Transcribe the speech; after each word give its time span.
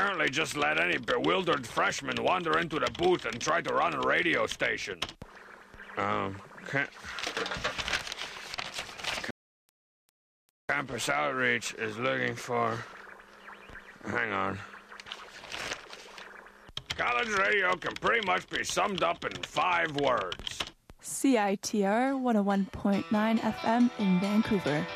apparently 0.00 0.30
just 0.30 0.56
let 0.56 0.80
any 0.80 0.96
bewildered 0.96 1.66
freshman 1.66 2.16
wander 2.24 2.58
into 2.58 2.78
the 2.78 2.90
booth 2.92 3.26
and 3.26 3.38
try 3.38 3.60
to 3.60 3.74
run 3.74 3.92
a 3.92 4.00
radio 4.00 4.46
station. 4.46 4.98
Um, 5.98 6.36
ca- 6.64 6.86
Campus 10.70 11.10
Outreach 11.10 11.74
is 11.74 11.98
looking 11.98 12.34
for. 12.34 12.78
Hang 14.06 14.32
on. 14.32 14.58
College 16.96 17.28
radio 17.38 17.76
can 17.76 17.92
pretty 17.96 18.26
much 18.26 18.48
be 18.48 18.64
summed 18.64 19.02
up 19.02 19.26
in 19.26 19.32
five 19.42 19.94
words. 19.96 20.60
CITR 21.02 22.14
101.9 22.14 23.04
FM 23.38 23.90
in 23.98 24.18
Vancouver. 24.20 24.86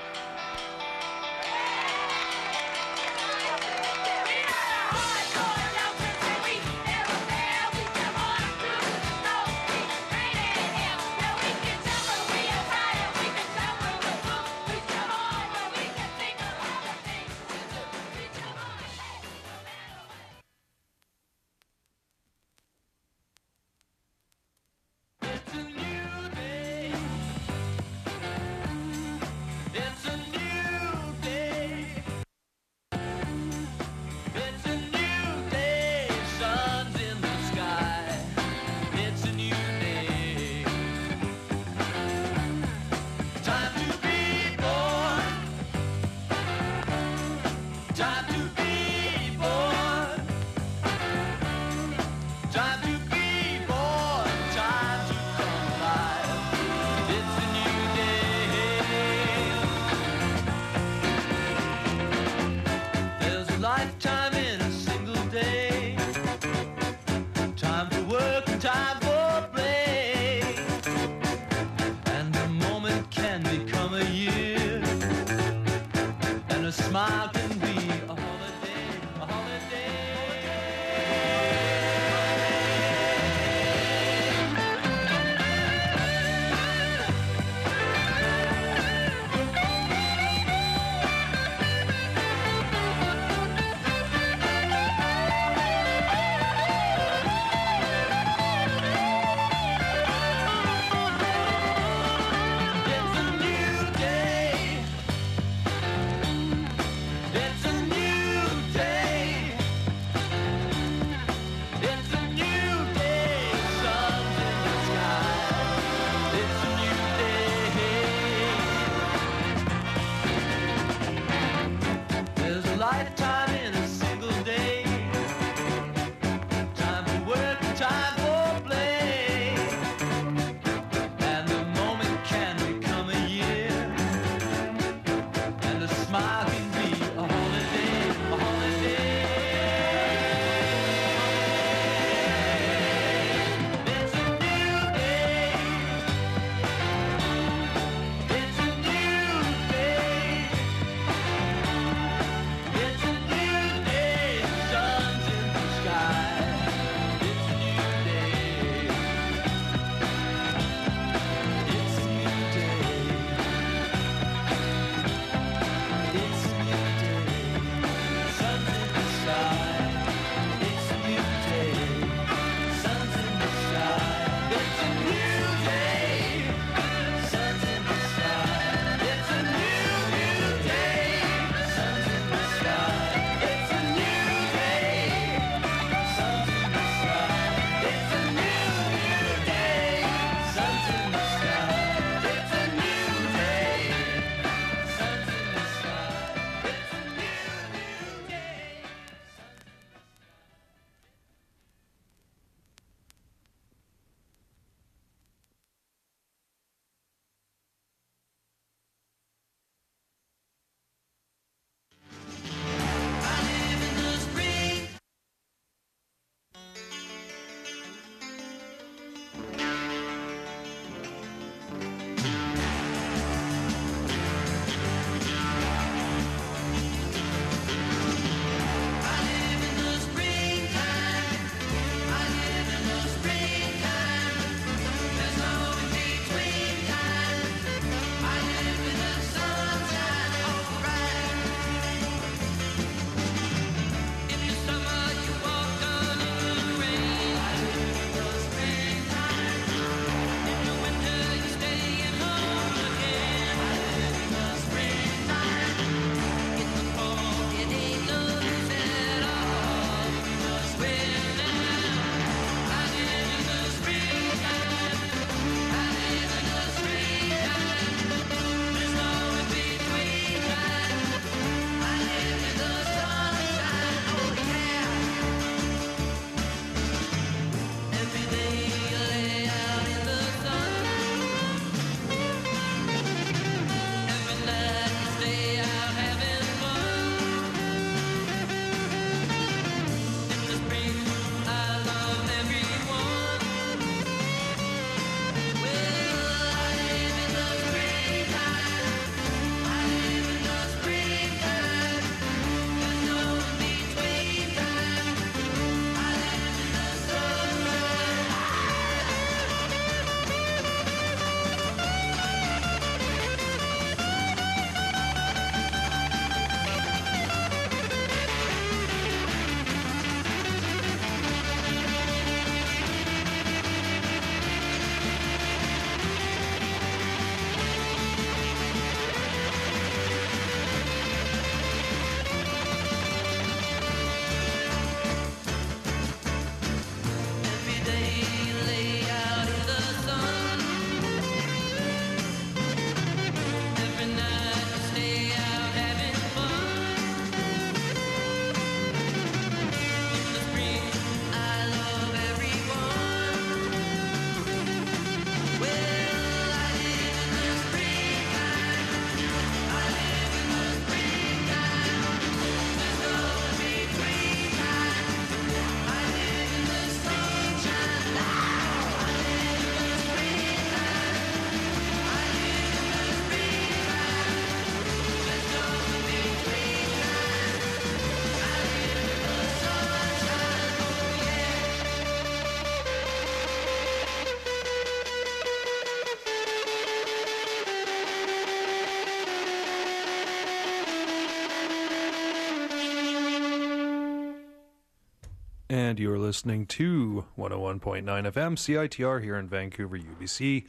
And 395.94 396.00
you're 396.00 396.19
listening 396.19 396.67
to 396.67 397.25
101.9 397.38 398.02
FM 398.02 398.56
CITR 398.56 399.23
here 399.23 399.37
in 399.37 399.49
Vancouver, 399.49 399.96
UBC. 399.96 400.64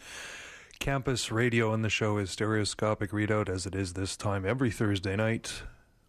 Campus 0.77 1.31
radio, 1.31 1.73
and 1.73 1.83
the 1.83 1.89
show 1.89 2.19
is 2.19 2.29
Stereoscopic 2.29 3.09
Readout 3.09 3.49
as 3.49 3.65
it 3.65 3.73
is 3.73 3.93
this 3.93 4.15
time 4.15 4.45
every 4.45 4.69
Thursday 4.69 5.15
night. 5.15 5.63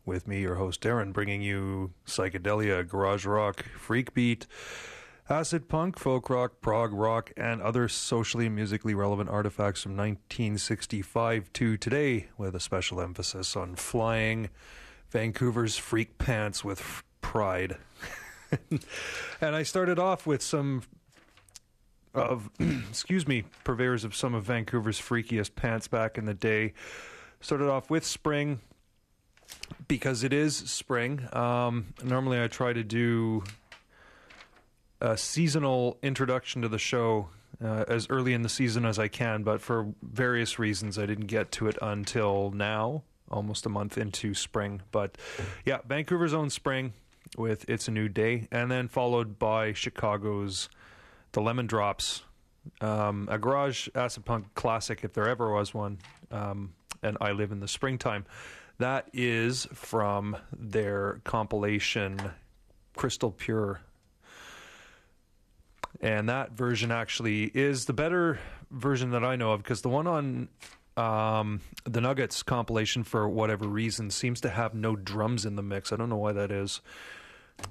With 0.05 0.29
me, 0.29 0.43
your 0.43 0.57
host 0.57 0.83
Darren, 0.83 1.15
bringing 1.15 1.41
you 1.41 1.95
psychedelia, 2.07 2.87
garage 2.87 3.25
rock, 3.25 3.65
freak 3.79 4.13
beat, 4.13 4.47
acid 5.31 5.67
punk, 5.67 5.99
folk 5.99 6.29
rock, 6.29 6.61
prog 6.61 6.93
rock, 6.93 7.33
and 7.39 7.63
other 7.63 7.89
socially 7.89 8.45
and 8.45 8.55
musically 8.55 8.93
relevant 8.93 9.31
artifacts 9.31 9.83
from 9.83 9.93
1965 9.93 11.51
to 11.55 11.79
today, 11.79 12.29
with 12.37 12.55
a 12.55 12.61
special 12.61 13.01
emphasis 13.01 13.57
on 13.57 13.77
flying 13.77 14.51
Vancouver's 15.09 15.79
freak 15.79 16.19
pants 16.19 16.63
with 16.63 17.03
pride. 17.23 17.79
and 19.41 19.57
I 19.57 19.63
started 19.63 19.99
off 19.99 20.27
with 20.27 20.43
some 20.43 20.83
of, 22.15 22.51
excuse 22.89 23.27
me, 23.29 23.45
purveyors 23.65 24.05
of 24.05 24.15
some 24.15 24.35
of 24.35 24.45
Vancouver's 24.45 25.01
freakiest 25.01 25.55
pants 25.55 25.89
back 25.89 26.19
in 26.19 26.25
the 26.25 26.35
day. 26.35 26.73
Started 27.41 27.69
off 27.69 27.91
with 27.91 28.05
Spring 28.05 28.61
because 29.89 30.25
it 30.25 30.33
is 30.33 30.57
spring. 30.57 31.29
Um, 31.33 31.95
normally, 32.03 32.43
I 32.43 32.49
try 32.49 32.73
to 32.73 32.83
do 32.83 33.45
a 35.01 35.17
seasonal 35.17 35.99
introduction 36.03 36.63
to 36.63 36.69
the 36.69 36.79
show 36.79 37.29
uh, 37.63 37.85
as 37.89 38.09
early 38.11 38.33
in 38.33 38.43
the 38.43 38.49
season 38.49 38.85
as 38.85 38.99
I 38.99 39.09
can, 39.09 39.43
but 39.43 39.61
for 39.61 39.93
various 40.03 40.59
reasons, 40.59 40.99
I 40.99 41.07
didn't 41.07 41.27
get 41.27 41.53
to 41.53 41.69
it 41.69 41.77
until 41.81 42.51
now, 42.51 43.03
almost 43.31 43.67
a 43.67 43.69
month 43.69 43.99
into 43.99 44.35
spring. 44.35 44.83
But 44.91 45.17
yeah, 45.65 45.79
Vancouver's 45.87 46.35
own 46.35 46.51
spring 46.51 46.95
with 47.37 47.69
It's 47.69 47.89
a 47.89 47.91
New 47.91 48.09
Day, 48.09 48.49
and 48.51 48.71
then 48.71 48.89
followed 48.89 49.39
by 49.39 49.73
Chicago's 49.73 50.69
The 51.33 51.41
Lemon 51.41 51.67
Drops, 51.67 52.23
um, 52.81 53.29
a 53.31 53.39
garage 53.39 53.89
acid 53.95 54.25
punk 54.25 54.55
classic 54.55 55.05
if 55.05 55.13
there 55.13 55.29
ever 55.29 55.53
was 55.53 55.73
one, 55.73 55.99
um, 56.31 56.73
and 57.03 57.17
I 57.21 57.33
Live 57.33 57.53
in 57.53 57.61
the 57.61 57.69
Springtime. 57.69 58.25
That 58.79 59.09
is 59.13 59.67
from 59.73 60.37
their 60.57 61.21
compilation 61.25 62.19
Crystal 62.95 63.31
Pure. 63.31 63.81
And 66.01 66.29
that 66.29 66.53
version 66.53 66.91
actually 66.91 67.45
is 67.45 67.87
the 67.87 67.95
better 67.95 68.39
version 68.71 69.11
that 69.11 69.25
I 69.25 69.37
know 69.37 69.53
of 69.53 69.63
because 69.63 69.81
the 69.81 69.89
one 69.89 70.07
on 70.07 70.49
um, 70.97 71.61
the 71.85 72.01
Nuggets 72.01 72.43
compilation, 72.43 73.03
for 73.05 73.29
whatever 73.29 73.67
reason, 73.67 74.11
seems 74.11 74.41
to 74.43 74.51
have 74.51 74.75
no 74.75 74.97
drums 74.97 75.45
in 75.45 75.57
the 75.57 75.63
mix. 75.63 75.93
I 75.93 75.97
don't 75.97 76.09
know 76.09 76.17
why 76.17 76.33
that 76.33 76.51
is. 76.51 76.81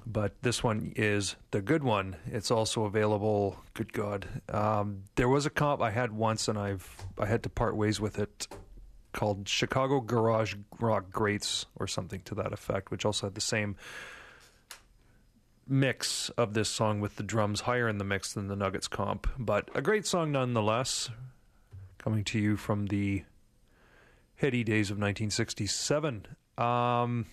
But 0.06 0.40
this 0.42 0.62
one 0.62 0.92
is 0.96 1.36
the 1.50 1.60
good 1.60 1.82
one. 1.82 2.16
It's 2.26 2.50
also 2.50 2.84
available. 2.84 3.58
Good 3.74 3.92
God, 3.92 4.26
um, 4.48 5.02
there 5.16 5.28
was 5.28 5.46
a 5.46 5.50
comp 5.50 5.80
I 5.80 5.90
had 5.90 6.12
once, 6.12 6.48
and 6.48 6.58
I've 6.58 7.06
I 7.18 7.26
had 7.26 7.42
to 7.44 7.48
part 7.48 7.76
ways 7.76 8.00
with 8.00 8.18
it 8.18 8.48
called 9.12 9.48
Chicago 9.48 10.00
Garage 10.00 10.54
Rock 10.78 11.10
Greats 11.10 11.66
or 11.76 11.86
something 11.86 12.20
to 12.22 12.34
that 12.36 12.52
effect, 12.52 12.90
which 12.90 13.04
also 13.04 13.26
had 13.26 13.34
the 13.34 13.40
same 13.40 13.76
mix 15.66 16.28
of 16.30 16.54
this 16.54 16.68
song 16.68 17.00
with 17.00 17.16
the 17.16 17.22
drums 17.22 17.62
higher 17.62 17.88
in 17.88 17.98
the 17.98 18.04
mix 18.04 18.32
than 18.32 18.48
the 18.48 18.56
Nuggets 18.56 18.88
comp. 18.88 19.26
But 19.38 19.70
a 19.74 19.82
great 19.82 20.06
song 20.06 20.32
nonetheless, 20.32 21.10
coming 21.98 22.24
to 22.24 22.38
you 22.38 22.56
from 22.56 22.86
the 22.86 23.24
heady 24.36 24.62
days 24.62 24.90
of 24.90 24.96
1967. 24.96 26.26
Um, 26.58 27.26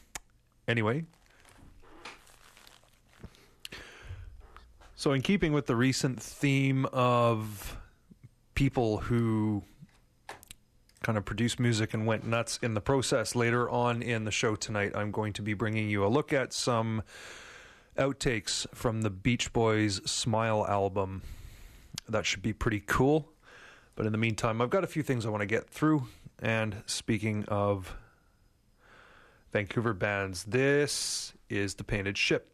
anyway. 0.68 1.04
So, 4.96 5.12
in 5.12 5.22
keeping 5.22 5.54
with 5.54 5.66
the 5.66 5.76
recent 5.76 6.22
theme 6.22 6.86
of 6.94 7.78
people 8.54 8.98
who 8.98 9.64
kind 11.04 11.18
of 11.18 11.26
produced 11.26 11.60
music 11.60 11.94
and 11.94 12.08
went 12.08 12.26
nuts 12.26 12.58
in 12.64 12.74
the 12.74 12.82
process. 12.82 13.36
Later 13.36 13.70
on 13.70 14.02
in 14.02 14.24
the 14.24 14.32
show 14.32 14.56
tonight, 14.56 14.94
I'm 14.96 15.12
going 15.12 15.34
to 15.34 15.42
be 15.42 15.54
bringing 15.54 15.90
you 15.90 16.06
a 16.06 16.08
look 16.08 16.34
at 16.34 16.54
some 16.54 17.04
outtakes 17.98 18.66
from 18.74 19.02
the 19.02 19.10
Beach 19.10 19.54
Boys 19.54 20.02
Smile 20.10 20.66
album. 20.68 21.22
That 22.08 22.26
should 22.26 22.42
be 22.42 22.54
pretty 22.54 22.80
cool. 22.80 23.30
But 23.96 24.08
in 24.08 24.12
the 24.12 24.18
meantime, 24.18 24.62
I've 24.62 24.72
got 24.72 24.84
a 24.84 24.88
few 24.88 25.04
things 25.04 25.26
I 25.26 25.30
want 25.30 25.42
to 25.42 25.48
get 25.48 25.70
through. 25.70 26.08
And 26.40 26.82
speaking 26.88 27.46
of 27.48 27.96
Vancouver 29.52 29.94
bands, 29.94 30.46
this 30.46 31.34
is 31.50 31.76
The 31.76 31.84
Painted 31.84 32.18
Ship. 32.18 32.50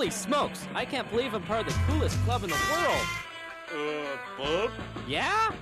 Holy 0.00 0.10
smokes! 0.10 0.66
I 0.74 0.86
can't 0.86 1.10
believe 1.10 1.34
I'm 1.34 1.42
part 1.42 1.66
of 1.66 1.74
the 1.74 1.78
coolest 1.80 2.18
club 2.20 2.42
in 2.42 2.48
the 2.48 2.56
world. 2.72 3.06
Uh, 3.70 4.16
Bob? 4.38 4.70
Yeah? 5.06 5.52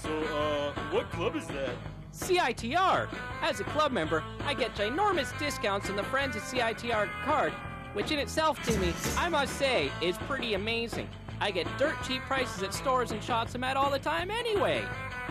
So, 0.00 0.16
uh, 0.22 0.72
what 0.92 1.10
club 1.10 1.34
is 1.34 1.48
that? 1.48 1.74
CITR. 2.14 3.08
As 3.40 3.58
a 3.58 3.64
club 3.64 3.90
member, 3.90 4.22
I 4.46 4.54
get 4.54 4.76
ginormous 4.76 5.36
discounts 5.36 5.90
on 5.90 5.96
the 5.96 6.04
Friends 6.04 6.36
of 6.36 6.42
CITR 6.42 7.08
card, 7.24 7.52
which 7.94 8.12
in 8.12 8.20
itself 8.20 8.62
to 8.66 8.78
me, 8.78 8.94
I 9.18 9.28
must 9.28 9.56
say, 9.56 9.90
is 10.00 10.16
pretty 10.28 10.54
amazing. 10.54 11.08
I 11.40 11.50
get 11.50 11.66
dirt 11.76 11.96
cheap 12.06 12.22
prices 12.22 12.62
at 12.62 12.72
stores 12.72 13.10
and 13.10 13.20
shops 13.20 13.56
I'm 13.56 13.64
at 13.64 13.76
all 13.76 13.90
the 13.90 13.98
time 13.98 14.30
anyway. 14.30 14.84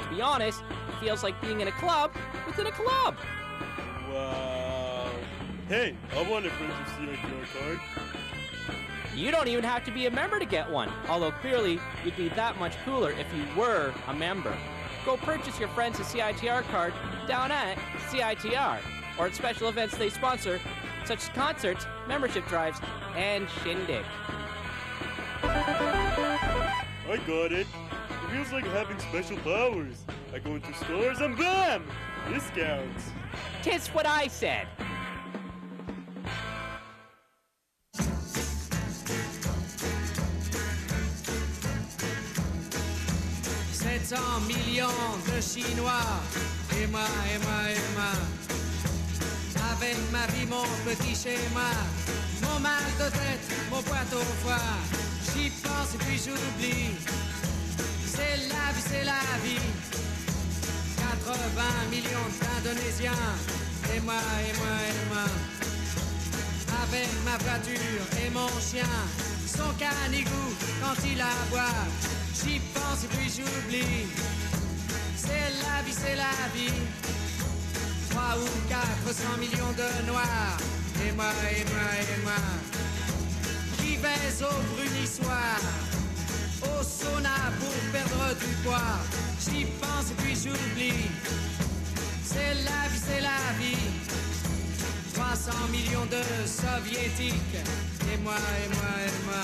To 0.03 0.10
be 0.13 0.22
honest, 0.22 0.62
it 0.89 1.00
feels 1.00 1.24
like 1.24 1.41
being 1.41 1.62
in 1.62 1.70
a 1.70 1.77
club 1.79 2.12
within 2.46 2.67
a 2.67 2.72
club. 2.74 3.15
Wow. 4.12 5.10
Hey, 5.70 5.96
I 6.13 6.29
want 6.29 6.46
a 6.46 6.50
Friends 6.50 6.74
of 6.81 6.88
CITR 6.98 7.58
card. 7.58 8.00
You 9.15 9.30
don't 9.30 9.48
even 9.48 9.63
have 9.63 9.84
to 9.86 9.91
be 9.91 10.06
a 10.06 10.12
member 10.12 10.39
to 10.39 10.46
get 10.46 10.70
one, 10.70 10.89
although 11.10 11.32
clearly 11.32 11.80
you'd 12.06 12.15
be 12.15 12.30
that 12.30 12.58
much 12.60 12.75
cooler 12.86 13.12
if 13.12 13.27
you 13.36 13.46
were 13.60 13.94
a 14.08 14.13
member. 14.13 14.56
Go 15.05 15.18
purchase 15.18 15.59
your 15.59 15.68
Friends 15.70 16.00
a 16.00 16.03
CITR 16.03 16.64
card 16.70 16.94
down 17.27 17.51
at 17.51 17.77
CITR 18.09 18.79
or 19.18 19.27
at 19.27 19.36
special 19.36 19.68
events 19.68 19.98
they 19.98 20.09
sponsor, 20.09 20.59
such 21.03 21.24
as 21.24 21.29
concerts, 21.29 21.86
membership 22.07 22.48
drives, 22.48 22.79
and 23.16 23.50
Shindig. 23.64 24.05
I 25.44 27.20
got 27.27 27.51
it. 27.51 27.68
It 27.68 28.31
feels 28.31 28.51
like 28.53 28.66
having 28.68 28.98
special 29.00 29.38
powers. 29.38 30.05
I 30.33 30.40
go 30.40 30.55
into 30.55 30.74
stores 30.74 31.20
and 31.20 31.38
bam! 31.38 31.83
Discounts. 32.31 33.12
Tis 33.62 33.90
what 33.90 34.05
I 34.05 34.27
said. 34.27 34.68
De 45.27 45.42
Chinois. 45.42 46.22
Et 46.77 46.88
moi, 46.88 47.07
et 47.34 47.38
moi, 47.46 47.62
et 47.70 47.96
moi. 47.96 48.14
Avec 49.72 49.98
ma 50.12 50.25
vie, 50.27 50.48
mon 50.48 50.64
petit 50.86 51.16
schéma. 51.16 51.72
Mon 52.42 52.60
mal 52.60 52.86
de 53.00 53.10
tête, 53.10 53.46
mon 53.70 53.81
boîte 53.81 54.14
au 54.14 54.24
foie. 54.42 54.57
J'y 55.25 55.50
pense 55.50 55.96
et 55.96 55.98
puis 56.00 56.18
j'oublie. 56.18 56.92
C'est 58.05 58.38
la 58.50 58.72
vie, 58.74 58.86
c'est 58.90 59.03
la 59.03 59.24
vie. 59.44 59.68
80 60.98 61.64
millions 61.92 62.29
d'Indonésiens. 62.40 63.12
Et 63.96 64.00
moi, 64.01 64.22
et 64.48 64.57
moi, 64.57 64.75
et 64.90 65.14
moi. 65.14 65.27
Avec 66.84 67.10
ma 67.25 67.38
voiture 67.38 68.05
et 68.24 68.29
mon 68.31 68.50
chien. 68.60 68.96
Son 69.46 69.74
canigou 69.77 70.48
quand 70.81 70.98
il 71.05 71.22
aboie. 71.22 71.77
J'y 72.34 72.60
pense 72.74 73.03
et 73.03 73.07
puis 73.07 73.29
j'oublie. 73.29 74.07
C'est 75.24 75.51
la 75.66 75.84
vie, 75.86 75.94
c'est 75.94 76.16
la 76.16 76.38
vie. 76.55 76.81
3 78.10 78.22
ou 78.42 78.48
400 78.70 79.38
millions 79.40 79.74
de 79.77 80.07
noirs. 80.07 80.57
Et 81.05 81.12
moi, 81.14 81.31
et 81.57 81.64
moi, 81.72 81.90
et 82.01 82.22
moi. 82.24 82.42
Qui 83.77 83.98
baise 83.98 84.42
au 84.42 84.57
brunissoir. 84.74 85.60
Au 86.64 86.84
sauna 86.84 87.38
pour 87.60 87.75
perdre 87.92 88.36
du 88.40 88.53
poids. 88.64 88.98
J'y 89.44 89.66
pense 89.81 90.12
et 90.12 90.18
puis 90.22 90.36
j'oublie. 90.36 91.10
C'est 92.24 92.55
la 92.70 92.81
vie, 92.90 93.01
c'est 93.07 93.22
la 93.22 93.44
vie. 93.60 93.88
300 95.14 95.51
millions 95.72 96.05
de 96.05 96.24
soviétiques. 96.48 97.60
Et 98.12 98.18
moi, 98.24 98.40
et 98.64 98.70
moi, 98.75 98.92
et 99.05 99.25
moi. 99.25 99.44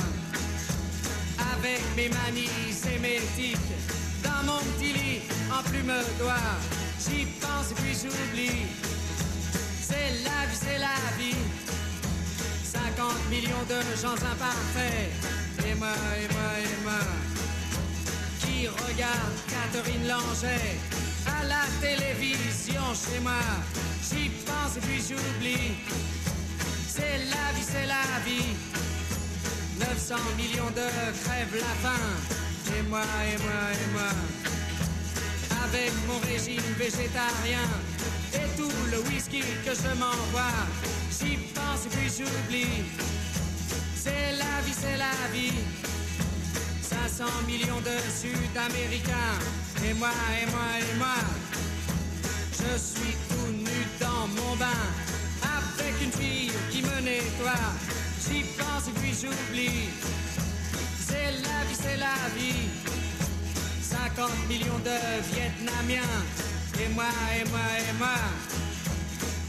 Avec 1.54 1.82
mes 1.96 2.10
manies 2.10 2.74
sémétiques. 2.74 3.97
Dans 4.28 4.44
mon 4.52 4.60
petit 4.74 4.94
lit, 4.94 5.22
en 5.50 5.63
plume 5.70 5.94
d'oie. 6.20 6.52
J'y 7.04 7.26
pense 7.42 7.72
et 7.72 7.76
puis 7.76 7.94
j'oublie. 8.02 8.66
C'est 9.90 10.10
la 10.28 10.40
vie, 10.48 10.60
c'est 10.66 10.80
la 10.80 11.00
vie. 11.18 11.44
50 12.63 13.30
millions 13.30 13.66
de 13.74 13.80
gens 14.02 14.20
imparfaits. 14.34 15.12
Et 15.66 15.76
moi, 15.76 15.96
et 16.22 16.28
moi, 16.36 16.50
et 16.66 16.84
moi. 16.84 17.04
Qui 18.42 18.68
regarde 18.68 19.36
Catherine 19.52 20.08
Langer 20.08 20.78
à 21.26 21.46
la 21.46 21.63
télévision 21.82 22.86
chez 22.94 23.20
moi. 23.22 23.44
J'y 24.10 24.30
pense 24.46 24.78
et 24.78 24.82
puis 24.82 25.02
j'oublie. 25.08 25.76
C'est 26.88 27.20
la 27.34 27.48
vie, 27.56 27.68
c'est 27.72 27.86
la 27.86 28.20
vie. 28.26 28.56
900 29.80 30.16
millions 30.38 30.72
de 30.72 30.88
crèves 31.24 31.56
la 31.56 31.90
faim. 31.90 32.47
Et 32.76 32.82
moi, 32.90 33.02
et 33.02 33.38
moi, 33.38 33.62
et 33.72 33.92
moi. 33.94 34.12
Avec 35.64 35.92
mon 36.08 36.20
régime 36.20 36.62
végétarien 36.78 37.68
et 38.34 38.58
tout 38.58 38.72
le 38.92 39.00
whisky 39.08 39.42
que 39.66 39.74
je 39.74 39.92
m'envoie. 39.98 40.68
J'y 41.12 41.38
pense 41.56 41.86
et 41.86 41.90
puis 41.90 42.10
j'oublie. 42.10 42.84
C'est 43.96 44.34
la 44.38 44.62
vie, 44.66 44.74
c'est 44.74 44.98
la 44.98 45.16
vie. 45.34 45.54
500 46.82 47.26
millions 47.48 47.82
de 47.82 47.98
Sud-Américains. 48.12 49.38
Et 49.86 49.94
moi, 49.94 50.12
et 50.42 50.46
moi, 50.52 50.68
et 50.80 50.98
moi. 50.98 51.20
Je 52.52 52.78
suis 52.78 53.16
tout 53.30 53.52
nu 53.52 53.80
dans 54.00 54.28
mon 54.28 54.56
bain. 54.58 54.84
Avec 55.42 55.94
une 56.04 56.12
fille 56.12 56.52
qui 56.72 56.82
me 56.82 57.02
nettoie. 57.02 57.72
J'y 58.20 58.44
pense 58.58 58.88
et 58.90 59.00
puis 59.00 59.14
j'oublie. 59.14 59.90
C'est 61.08 61.32
la 61.48 61.60
vie, 61.67 61.80
c'est 61.82 61.98
la 61.98 62.20
vie. 62.36 62.67
50 63.82 64.30
millions 64.50 64.80
de 64.84 64.98
Vietnamiens. 65.32 66.15
Et 66.84 66.89
moi, 66.93 67.12
et 67.39 67.46
moi, 67.50 67.67
et 67.80 67.93
moi. 67.98 68.17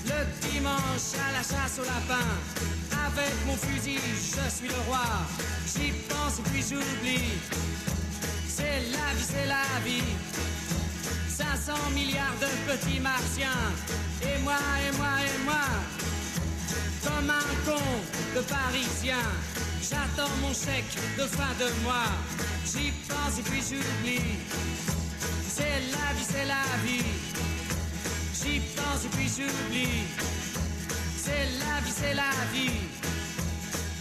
Le 0.07 0.49
dimanche 0.49 1.11
à 1.27 1.33
la 1.33 1.43
chasse 1.43 1.79
au 1.81 1.85
lapin. 1.85 2.29
Avec 3.07 3.35
mon 3.47 3.57
fusil, 3.57 3.99
je 3.99 4.51
suis 4.57 4.69
le 4.69 4.81
roi. 4.87 5.07
J'y 5.67 5.91
pense 6.09 6.39
et 6.39 6.43
puis 6.51 6.63
j'oublie. 6.63 7.33
C'est 8.49 8.81
la 8.93 9.09
vie, 9.17 9.29
c'est 9.33 9.47
la 9.47 9.81
vie. 9.85 10.15
500 11.29 11.73
milliards 11.95 12.39
de 12.41 12.51
petits 12.71 13.01
martiens. 13.01 13.65
Et 14.23 14.41
moi, 14.43 14.61
et 14.87 14.97
moi, 14.97 15.15
et 15.27 15.45
moi. 15.45 15.67
Comme 17.03 17.31
un 17.31 17.51
con 17.65 17.83
de 18.37 18.41
parisien. 18.43 19.25
J'attends 19.91 20.31
mon 20.43 20.53
chèque 20.53 20.97
de 21.17 21.23
fin 21.23 21.55
de 21.59 21.71
mois. 21.83 22.13
J'y 22.67 22.93
pense 23.09 23.39
et 23.39 23.43
puis 23.43 23.63
j'oublie. 23.63 24.37
C'est 25.49 25.81
la 25.93 26.13
vie, 26.13 26.27
c'est 26.29 26.45
la 26.45 26.65
vie. 26.85 27.05
J'y 28.35 28.61
pense 28.77 29.05
et 29.07 29.09
puis 29.17 29.29
j'oublie. 29.29 30.05
C'est 31.17 31.47
la 31.59 31.81
vie, 31.81 31.95
c'est 31.97 32.15
la 32.15 32.31
vie. 32.53 32.81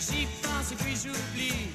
J'y 0.02 0.28
pense 0.42 0.72
et 0.74 0.76
puis 0.76 0.96
j'oublie. 0.96 1.70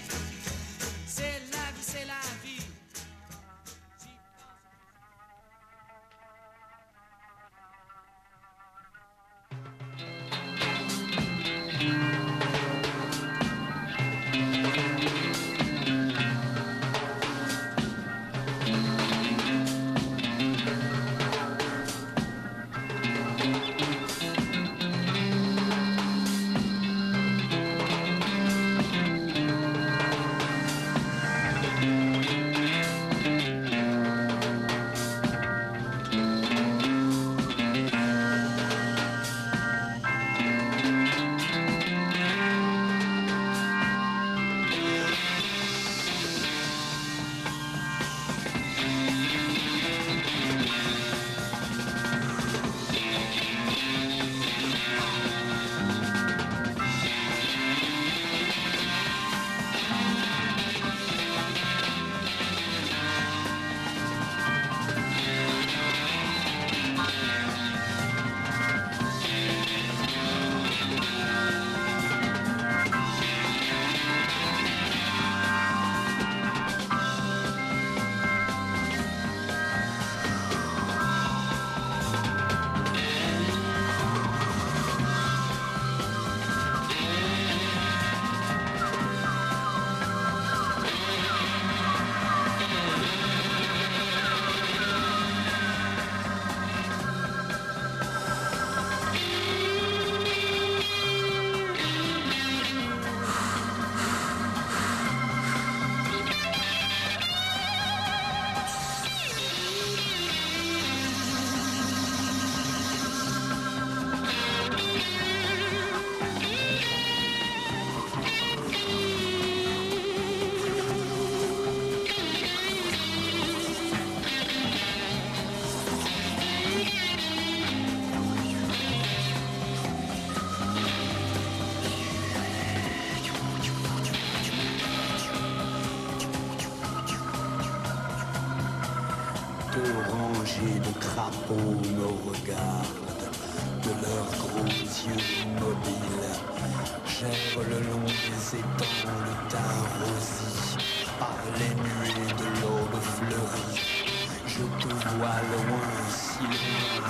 Vois 155.18 155.29
loin, 155.29 155.90
si 156.09 156.42
loin, 156.42 157.05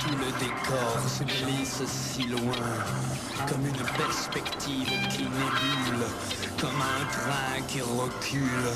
tout 0.00 0.16
le 0.16 0.30
décor 0.38 1.00
se 1.08 1.24
glisse 1.24 1.82
si 1.86 2.22
loin, 2.28 2.68
comme 3.48 3.66
une 3.66 3.84
perspective 3.96 4.88
qui 5.10 5.24
nébule, 5.24 6.04
comme 6.60 6.80
un 6.80 7.04
train 7.10 7.60
qui 7.66 7.80
recule. 7.80 8.70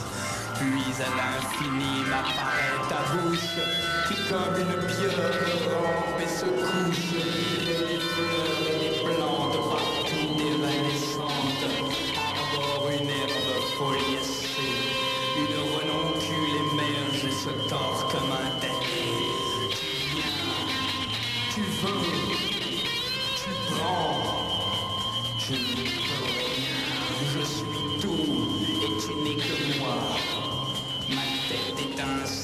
Puis 0.58 0.94
à 1.00 1.08
l'infini 1.16 2.02
m'apparaît 2.10 2.82
ta 2.88 3.00
bouche, 3.14 3.58
qui 4.08 4.14
comme 4.28 4.56
une 4.58 4.87
pierre 4.87 5.30
rampe 5.70 6.20
et 6.20 6.28
se 6.28 6.46
couche, 6.46 7.93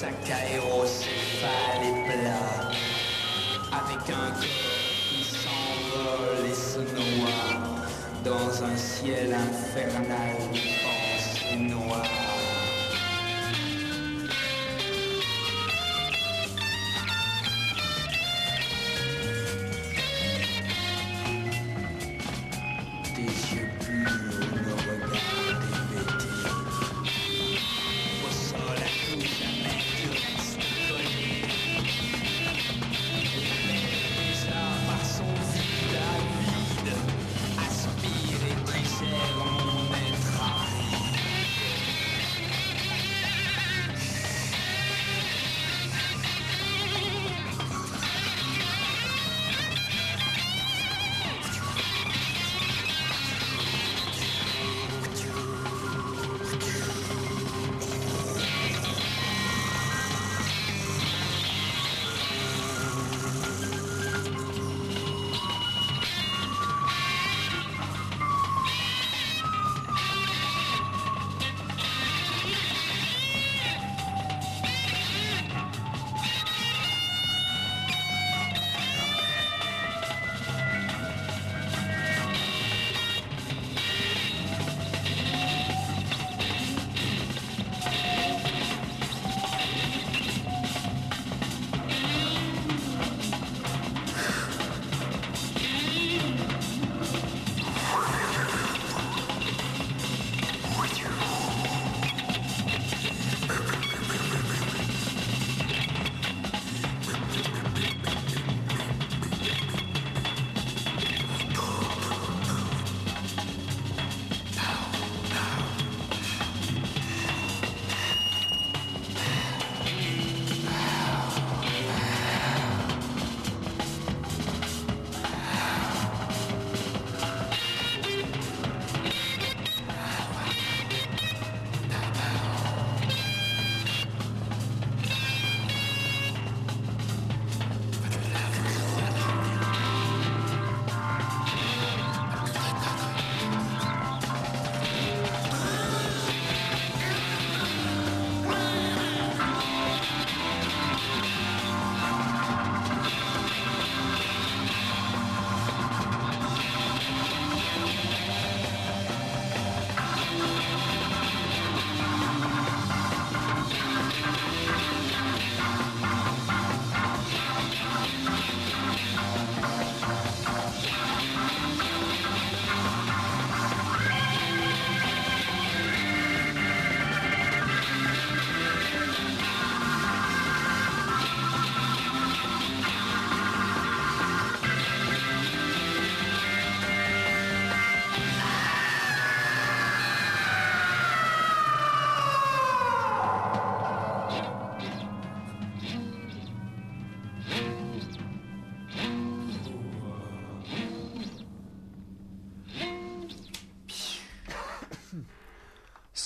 est 0.01 0.07
un 0.07 0.11
sac 0.11 0.31
aérocéphale 0.31 1.83
et 1.83 2.05
plat, 2.07 2.71
avec 3.73 4.11
un 4.11 4.31
corps 4.31 4.91
qui 5.09 5.25
s'envole 5.25 6.47
et 6.49 6.55
se 6.55 6.81
noie 6.81 7.53
dans 8.25 8.65
un 8.65 8.77
ciel 8.77 9.35
infernal 9.35 10.40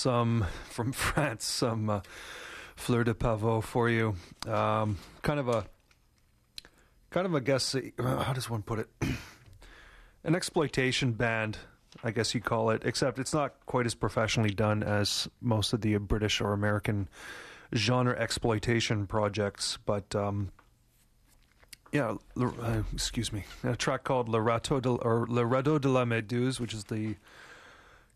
some 0.05 0.45
from 0.69 0.91
France, 0.91 1.45
some 1.45 1.89
uh, 1.89 2.01
Fleur 2.75 3.03
de 3.03 3.15
Pavot 3.15 3.63
for 3.63 3.89
you. 3.89 4.15
Um, 4.47 4.99
kind 5.23 5.39
of 5.39 5.49
a, 5.49 5.65
kind 7.09 7.25
of 7.25 7.33
a 7.33 7.41
guess. 7.41 7.73
uh, 7.73 7.81
How 8.23 8.31
does 8.33 8.47
one 8.47 8.61
put 8.61 8.79
it? 8.79 8.89
An 10.23 10.35
exploitation 10.35 11.13
band, 11.13 11.57
I 12.03 12.11
guess 12.11 12.35
you 12.35 12.41
call 12.41 12.69
it. 12.69 12.83
Except 12.85 13.17
it's 13.17 13.33
not 13.33 13.55
quite 13.65 13.87
as 13.87 13.95
professionally 13.95 14.51
done 14.51 14.83
as 14.83 15.27
most 15.41 15.73
of 15.73 15.81
the 15.81 15.97
British 15.97 16.39
or 16.39 16.53
American 16.53 17.09
genre 17.73 18.15
exploitation 18.15 19.07
projects. 19.07 19.79
But 19.87 20.13
um, 20.15 20.51
yeah, 21.91 22.15
uh, 22.39 22.83
excuse 22.93 23.33
me, 23.33 23.45
a 23.63 23.75
track 23.75 24.03
called 24.03 24.29
Le 24.29 24.39
de, 24.59 24.89
or 24.89 25.25
Le 25.27 25.79
de 25.79 25.89
la 25.89 26.05
Méduse, 26.05 26.59
which 26.59 26.75
is 26.75 26.83
the 26.85 27.15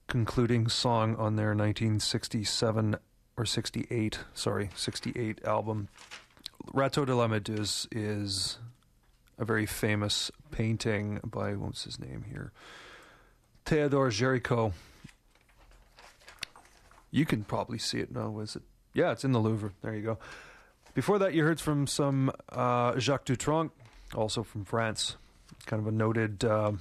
concluding 0.10 0.68
song 0.68 1.16
on 1.16 1.36
their 1.36 1.50
1967 1.50 2.96
or 3.38 3.46
68, 3.46 4.20
sorry, 4.34 4.70
68 4.76 5.40
album. 5.46 5.88
Radeau 6.74 7.06
de 7.06 7.16
la 7.16 7.28
Méduse 7.28 7.88
is 7.92 8.58
a 9.38 9.46
very 9.46 9.68
famous 9.68 10.32
painting 10.52 11.20
by 11.24 11.54
what's 11.54 11.86
his 11.86 12.00
name 12.00 12.26
here, 12.30 12.52
Theodore 13.66 14.10
Géricault. 14.10 14.74
You 17.12 17.26
can 17.26 17.44
probably 17.44 17.78
see 17.78 18.00
it 18.00 18.12
now. 18.12 18.40
Is 18.40 18.56
it? 18.56 18.64
Yeah, 18.94 19.12
it's 19.12 19.24
in 19.24 19.32
the 19.32 19.40
Louvre. 19.40 19.72
There 19.82 19.96
you 19.96 20.04
go. 20.04 20.18
Before 20.96 21.20
that, 21.20 21.34
you 21.34 21.44
heard 21.44 21.62
from 21.62 21.88
some 21.88 22.32
uh, 22.50 23.00
Jacques 23.00 23.26
Dutronc, 23.26 23.70
also 24.16 24.44
from 24.44 24.66
France. 24.66 25.18
Kind 25.66 25.82
of 25.82 25.88
a 25.88 25.92
noted 25.92 26.44
uh, 26.44 26.74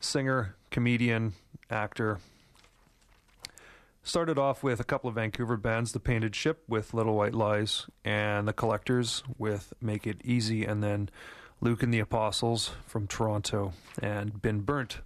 singer, 0.00 0.56
comedian, 0.70 1.34
actor. 1.70 2.18
Started 4.02 4.38
off 4.38 4.62
with 4.62 4.80
a 4.80 4.84
couple 4.84 5.08
of 5.08 5.14
Vancouver 5.14 5.56
bands, 5.56 5.92
The 5.92 6.00
Painted 6.00 6.34
Ship 6.34 6.62
with 6.66 6.94
Little 6.94 7.14
White 7.14 7.34
Lies, 7.34 7.86
and 8.04 8.48
The 8.48 8.52
Collectors 8.52 9.22
with 9.38 9.72
Make 9.80 10.06
It 10.06 10.20
Easy, 10.24 10.64
and 10.64 10.82
then 10.82 11.10
Luke 11.60 11.82
and 11.82 11.92
the 11.92 12.00
Apostles 12.00 12.72
from 12.86 13.06
Toronto 13.06 13.74
and 14.02 14.40
Been 14.40 14.60
Burnt. 14.60 14.98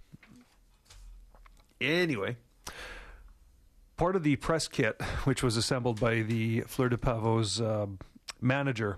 Anyway, 1.81 2.37
part 3.97 4.15
of 4.15 4.23
the 4.23 4.37
press 4.37 4.69
kit, 4.69 5.01
which 5.25 5.43
was 5.43 5.57
assembled 5.57 5.99
by 5.99 6.21
the 6.21 6.61
Fleur 6.61 6.87
de 6.87 6.97
Pavot's 6.97 7.59
uh, 7.59 7.87
manager, 8.39 8.97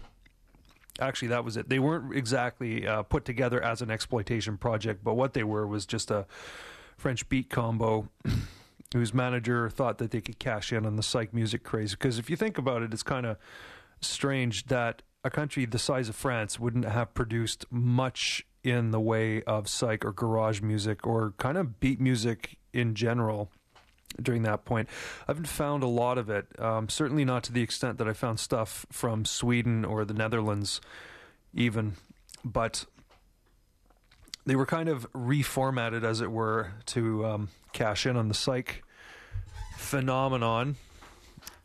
actually, 1.00 1.30
that 1.30 1.44
was 1.44 1.58
it. 1.58 1.70
They 1.70 1.80
weren't 1.80 2.16
exactly 2.16 2.88
uh, 2.88 3.04
put 3.04 3.26
together 3.26 3.62
as 3.62 3.82
an 3.82 3.92
exploitation 3.92 4.58
project, 4.58 5.04
but 5.04 5.16
what 5.16 5.34
they 5.34 5.44
were 5.44 5.68
was 5.68 5.86
just 5.86 6.12
a 6.12 6.26
French 6.98 7.28
beat 7.30 7.50
combo. 7.50 8.10
whose 8.94 9.14
manager 9.14 9.70
thought 9.70 9.98
that 9.98 10.12
they 10.12 10.22
could 10.22 10.40
cash 10.40 10.72
in 10.72 10.86
on 10.86 10.96
the 10.96 11.04
psych 11.04 11.34
music 11.34 11.64
craze. 11.64 11.92
Because 11.92 12.18
if 12.20 12.30
you 12.30 12.36
think 12.36 12.58
about 12.58 12.82
it, 12.82 12.94
it's 12.94 13.04
kind 13.04 13.26
of 13.26 13.38
strange 14.02 14.68
that 14.68 15.02
a 15.24 15.30
country 15.30 15.66
the 15.66 15.80
size 15.80 16.08
of 16.10 16.16
France 16.16 16.60
wouldn't 16.60 16.86
have 16.86 17.14
produced 17.14 17.66
much 17.70 18.46
in 18.64 18.92
the 18.92 19.00
way 19.00 19.44
of 19.44 19.68
psych 19.68 20.06
or 20.06 20.12
garage 20.12 20.62
music 20.62 21.06
or 21.06 21.34
kind 21.38 21.58
of 21.58 21.80
beat 21.80 22.00
music 22.00 22.58
in 22.74 22.96
general 22.96 23.52
during 24.22 24.44
that 24.44 24.66
point. 24.66 24.90
I 25.28 25.32
haven't 25.32 25.48
found 25.48 25.84
a 25.84 25.88
lot 25.88 26.18
of 26.18 26.30
it, 26.30 26.48
um, 26.60 26.90
certainly 26.90 27.26
not 27.26 27.44
to 27.44 27.54
the 27.54 27.62
extent 27.62 27.98
that 27.98 28.08
I 28.08 28.14
found 28.14 28.40
stuff 28.40 28.86
from 28.92 29.26
Sweden 29.26 29.86
or 29.86 30.06
the 30.06 30.14
Netherlands, 30.14 30.82
even. 31.54 31.94
But 32.44 32.86
they 34.46 34.56
were 34.56 34.66
kind 34.66 34.90
of 34.90 35.12
reformatted, 35.14 36.04
as 36.04 36.22
it 36.22 36.32
were, 36.32 36.74
to 36.88 37.26
um, 37.26 37.50
cash 37.74 38.06
in 38.06 38.16
on 38.16 38.28
the 38.28 38.34
psych 38.34 38.84
phenomenon. 39.78 40.78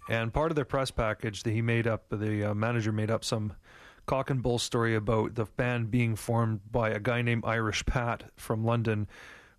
And 0.08 0.32
part 0.32 0.50
of 0.50 0.56
their 0.56 0.64
press 0.64 0.90
package 0.90 1.44
that 1.44 1.52
he 1.52 1.62
made 1.62 1.86
up, 1.86 2.06
the 2.10 2.50
uh, 2.50 2.54
manager 2.54 2.92
made 2.92 3.10
up 3.10 3.24
some 3.24 3.54
cock 4.06 4.30
and 4.30 4.42
bull 4.42 4.58
story 4.58 4.94
about 4.94 5.36
the 5.36 5.44
band 5.44 5.90
being 5.90 6.16
formed 6.16 6.60
by 6.70 6.90
a 6.90 6.98
guy 6.98 7.22
named 7.22 7.44
Irish 7.46 7.86
Pat 7.86 8.24
from 8.36 8.64
London 8.64 9.06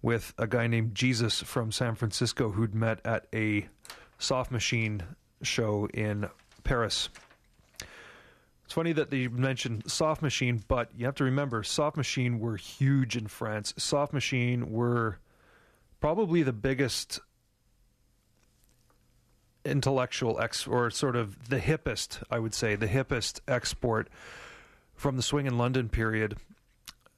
with 0.04 0.36
a 0.38 0.46
guy 0.46 0.68
named 0.68 0.94
Jesus 0.94 1.42
from 1.42 1.72
San 1.72 1.96
Francisco 1.96 2.52
who'd 2.52 2.76
met 2.76 3.00
at 3.04 3.26
a 3.34 3.68
soft 4.20 4.52
machine 4.52 5.02
show 5.42 5.88
in 5.94 6.30
Paris. 6.64 7.10
It's 8.66 8.74
funny 8.74 8.94
that 8.94 9.10
they 9.10 9.28
mentioned 9.28 9.90
Soft 9.92 10.22
Machine, 10.22 10.64
but 10.68 10.90
you 10.96 11.06
have 11.06 11.16
to 11.16 11.24
remember 11.24 11.64
Soft 11.64 11.98
Machine 11.98 12.40
were 12.40 12.56
huge 12.56 13.16
in 13.16 13.28
France. 13.28 13.74
Soft 13.78 14.14
Machine 14.14 14.72
were 14.72 15.20
probably 16.00 16.44
the 16.44 16.54
biggest 16.54 17.20
intellectual 19.66 20.40
ex 20.40 20.66
or 20.68 20.90
sort 20.90 21.16
of 21.16 21.50
the 21.50 21.60
hippest, 21.60 22.24
I 22.30 22.40
would 22.40 22.54
say, 22.54 22.76
the 22.76 22.88
hippest 22.88 23.42
export 23.48 24.10
from 24.96 25.18
the 25.18 25.22
swing 25.22 25.46
in 25.46 25.58
London 25.58 25.90
period. 25.90 26.38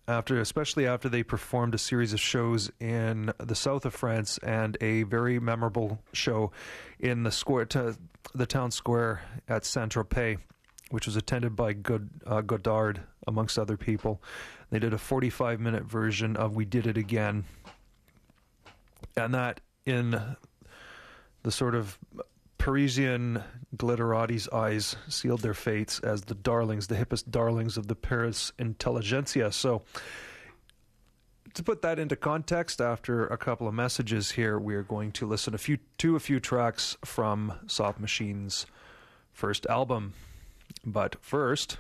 After, 0.07 0.39
especially 0.39 0.85
after 0.85 1.09
they 1.09 1.23
performed 1.23 1.73
a 1.73 1.79
series 1.79 2.13
of 2.13 2.19
shows 2.19 2.71
in 2.79 3.31
the 3.39 3.55
south 3.55 3.85
of 3.85 3.93
France 3.95 4.37
and 4.39 4.77
a 4.79 5.01
very 5.03 5.39
memorable 5.39 5.99
show 6.13 6.51
in 6.99 7.23
the 7.23 7.31
square, 7.31 7.65
to 7.65 7.97
the 8.35 8.45
town 8.45 8.69
square 8.69 9.23
at 9.49 9.65
Saint 9.65 9.93
Tropez, 9.93 10.37
which 10.91 11.07
was 11.07 11.15
attended 11.15 11.55
by 11.55 11.75
uh, 12.27 12.41
Godard 12.41 13.01
amongst 13.25 13.57
other 13.57 13.77
people. 13.77 14.21
They 14.69 14.77
did 14.77 14.93
a 14.93 14.99
45 14.99 15.59
minute 15.59 15.85
version 15.85 16.37
of 16.37 16.55
"We 16.55 16.65
Did 16.65 16.85
It 16.85 16.97
Again," 16.97 17.45
and 19.17 19.33
that 19.33 19.61
in 19.87 20.21
the 21.41 21.51
sort 21.51 21.73
of 21.73 21.97
Parisian 22.65 23.43
glitterati's 23.78 24.49
eyes 24.49 24.95
sealed 25.08 25.41
their 25.41 25.54
fates 25.54 25.99
as 25.99 26.21
the 26.21 26.34
darlings, 26.34 26.88
the 26.88 26.95
hippest 26.95 27.30
darlings 27.30 27.78
of 27.78 27.86
the 27.86 27.93
Paris 27.93 28.51
intelligentsia. 28.58 29.51
So, 29.51 29.84
to 31.54 31.62
put 31.62 31.84
that 31.84 31.99
into 31.99 32.15
context, 32.15 32.82
after 32.82 33.28
a 33.28 33.38
couple 33.38 33.67
of 33.67 33.75
messages 33.75 34.32
here, 34.32 34.58
we 34.58 34.73
are 34.73 34.82
going 34.82 35.12
to 35.12 35.28
listen 35.28 35.54
a 35.54 35.60
few 35.60 35.78
to 35.99 36.15
a 36.15 36.19
few 36.19 36.39
tracks 36.39 36.97
from 37.06 37.54
Soft 37.67 37.99
Machine's 37.99 38.65
first 39.32 39.67
album. 39.67 40.15
But 40.84 41.17
first, 41.21 41.78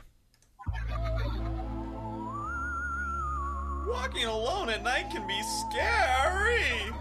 walking 3.87 4.25
alone 4.25 4.69
at 4.69 4.83
night 4.83 5.09
can 5.09 5.25
be 5.25 5.41
scary. 5.63 6.93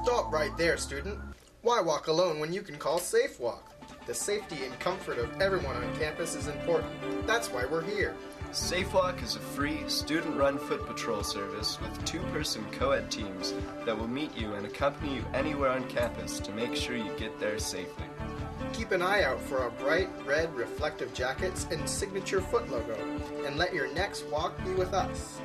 Stop 0.00 0.32
right 0.32 0.56
there, 0.56 0.78
student. 0.78 1.20
Why 1.62 1.80
walk 1.80 2.08
alone 2.08 2.40
when 2.40 2.52
you 2.52 2.60
can 2.60 2.76
call 2.76 2.98
SafeWalk? 2.98 3.60
The 4.06 4.14
safety 4.14 4.64
and 4.64 4.76
comfort 4.80 5.18
of 5.18 5.40
everyone 5.40 5.76
on 5.76 5.96
campus 5.96 6.34
is 6.34 6.48
important. 6.48 6.90
That's 7.24 7.52
why 7.52 7.66
we're 7.66 7.84
here. 7.84 8.16
SafeWalk 8.50 9.22
is 9.22 9.36
a 9.36 9.38
free, 9.38 9.88
student 9.88 10.36
run 10.36 10.58
foot 10.58 10.84
patrol 10.88 11.22
service 11.22 11.80
with 11.80 12.04
two 12.04 12.18
person 12.32 12.66
co 12.72 12.90
ed 12.90 13.12
teams 13.12 13.54
that 13.84 13.96
will 13.96 14.08
meet 14.08 14.36
you 14.36 14.54
and 14.54 14.66
accompany 14.66 15.14
you 15.14 15.24
anywhere 15.34 15.70
on 15.70 15.88
campus 15.88 16.40
to 16.40 16.50
make 16.50 16.74
sure 16.74 16.96
you 16.96 17.12
get 17.16 17.38
there 17.38 17.60
safely. 17.60 18.06
Keep 18.72 18.90
an 18.90 19.00
eye 19.00 19.22
out 19.22 19.40
for 19.40 19.60
our 19.60 19.70
bright 19.70 20.08
red 20.26 20.52
reflective 20.56 21.14
jackets 21.14 21.68
and 21.70 21.88
signature 21.88 22.40
foot 22.40 22.68
logo, 22.72 22.96
and 23.46 23.56
let 23.56 23.72
your 23.72 23.86
next 23.94 24.26
walk 24.26 24.52
be 24.64 24.72
with 24.74 24.92
us. 24.92 25.40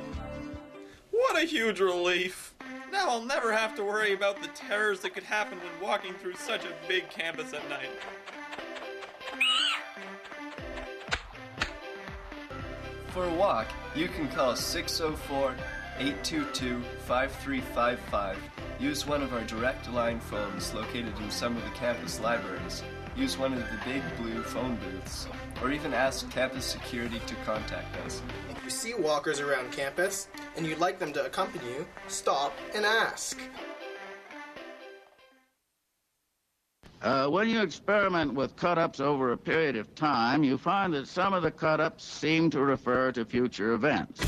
What 1.12 1.40
a 1.40 1.46
huge 1.46 1.78
relief! 1.78 2.47
Now 2.90 3.10
I'll 3.10 3.24
never 3.24 3.52
have 3.52 3.74
to 3.76 3.84
worry 3.84 4.14
about 4.14 4.40
the 4.40 4.48
terrors 4.48 5.00
that 5.00 5.14
could 5.14 5.24
happen 5.24 5.58
when 5.58 5.88
walking 5.88 6.14
through 6.14 6.34
such 6.34 6.64
a 6.64 6.88
big 6.88 7.10
campus 7.10 7.52
at 7.52 7.68
night. 7.68 7.90
For 13.08 13.24
a 13.24 13.34
walk, 13.34 13.66
you 13.94 14.08
can 14.08 14.28
call 14.28 14.54
604 14.56 15.54
822 15.98 16.82
5355. 17.06 18.38
Use 18.78 19.06
one 19.06 19.22
of 19.22 19.32
our 19.32 19.42
direct 19.42 19.90
line 19.90 20.20
phones 20.20 20.72
located 20.72 21.18
in 21.18 21.30
some 21.30 21.56
of 21.56 21.64
the 21.64 21.70
campus 21.70 22.20
libraries. 22.20 22.82
Use 23.18 23.36
one 23.36 23.52
of 23.52 23.58
the 23.58 23.78
big 23.84 24.02
blue 24.16 24.42
phone 24.44 24.76
booths. 24.76 25.26
Or 25.60 25.72
even 25.72 25.92
ask 25.92 26.30
campus 26.30 26.64
security 26.64 27.20
to 27.26 27.34
contact 27.44 27.96
us. 28.06 28.22
If 28.48 28.62
you 28.62 28.70
see 28.70 28.94
walkers 28.94 29.40
around 29.40 29.72
campus 29.72 30.28
and 30.56 30.64
you'd 30.64 30.78
like 30.78 31.00
them 31.00 31.12
to 31.14 31.26
accompany 31.26 31.68
you, 31.68 31.86
stop 32.06 32.56
and 32.76 32.84
ask. 32.84 33.40
Uh, 37.02 37.26
when 37.28 37.48
you 37.48 37.60
experiment 37.60 38.34
with 38.34 38.54
cut-ups 38.54 39.00
over 39.00 39.32
a 39.32 39.36
period 39.36 39.74
of 39.74 39.92
time, 39.96 40.44
you 40.44 40.56
find 40.56 40.94
that 40.94 41.08
some 41.08 41.32
of 41.32 41.42
the 41.42 41.50
cut-ups 41.50 42.04
seem 42.04 42.50
to 42.50 42.60
refer 42.60 43.10
to 43.10 43.24
future 43.24 43.72
events. 43.72 44.20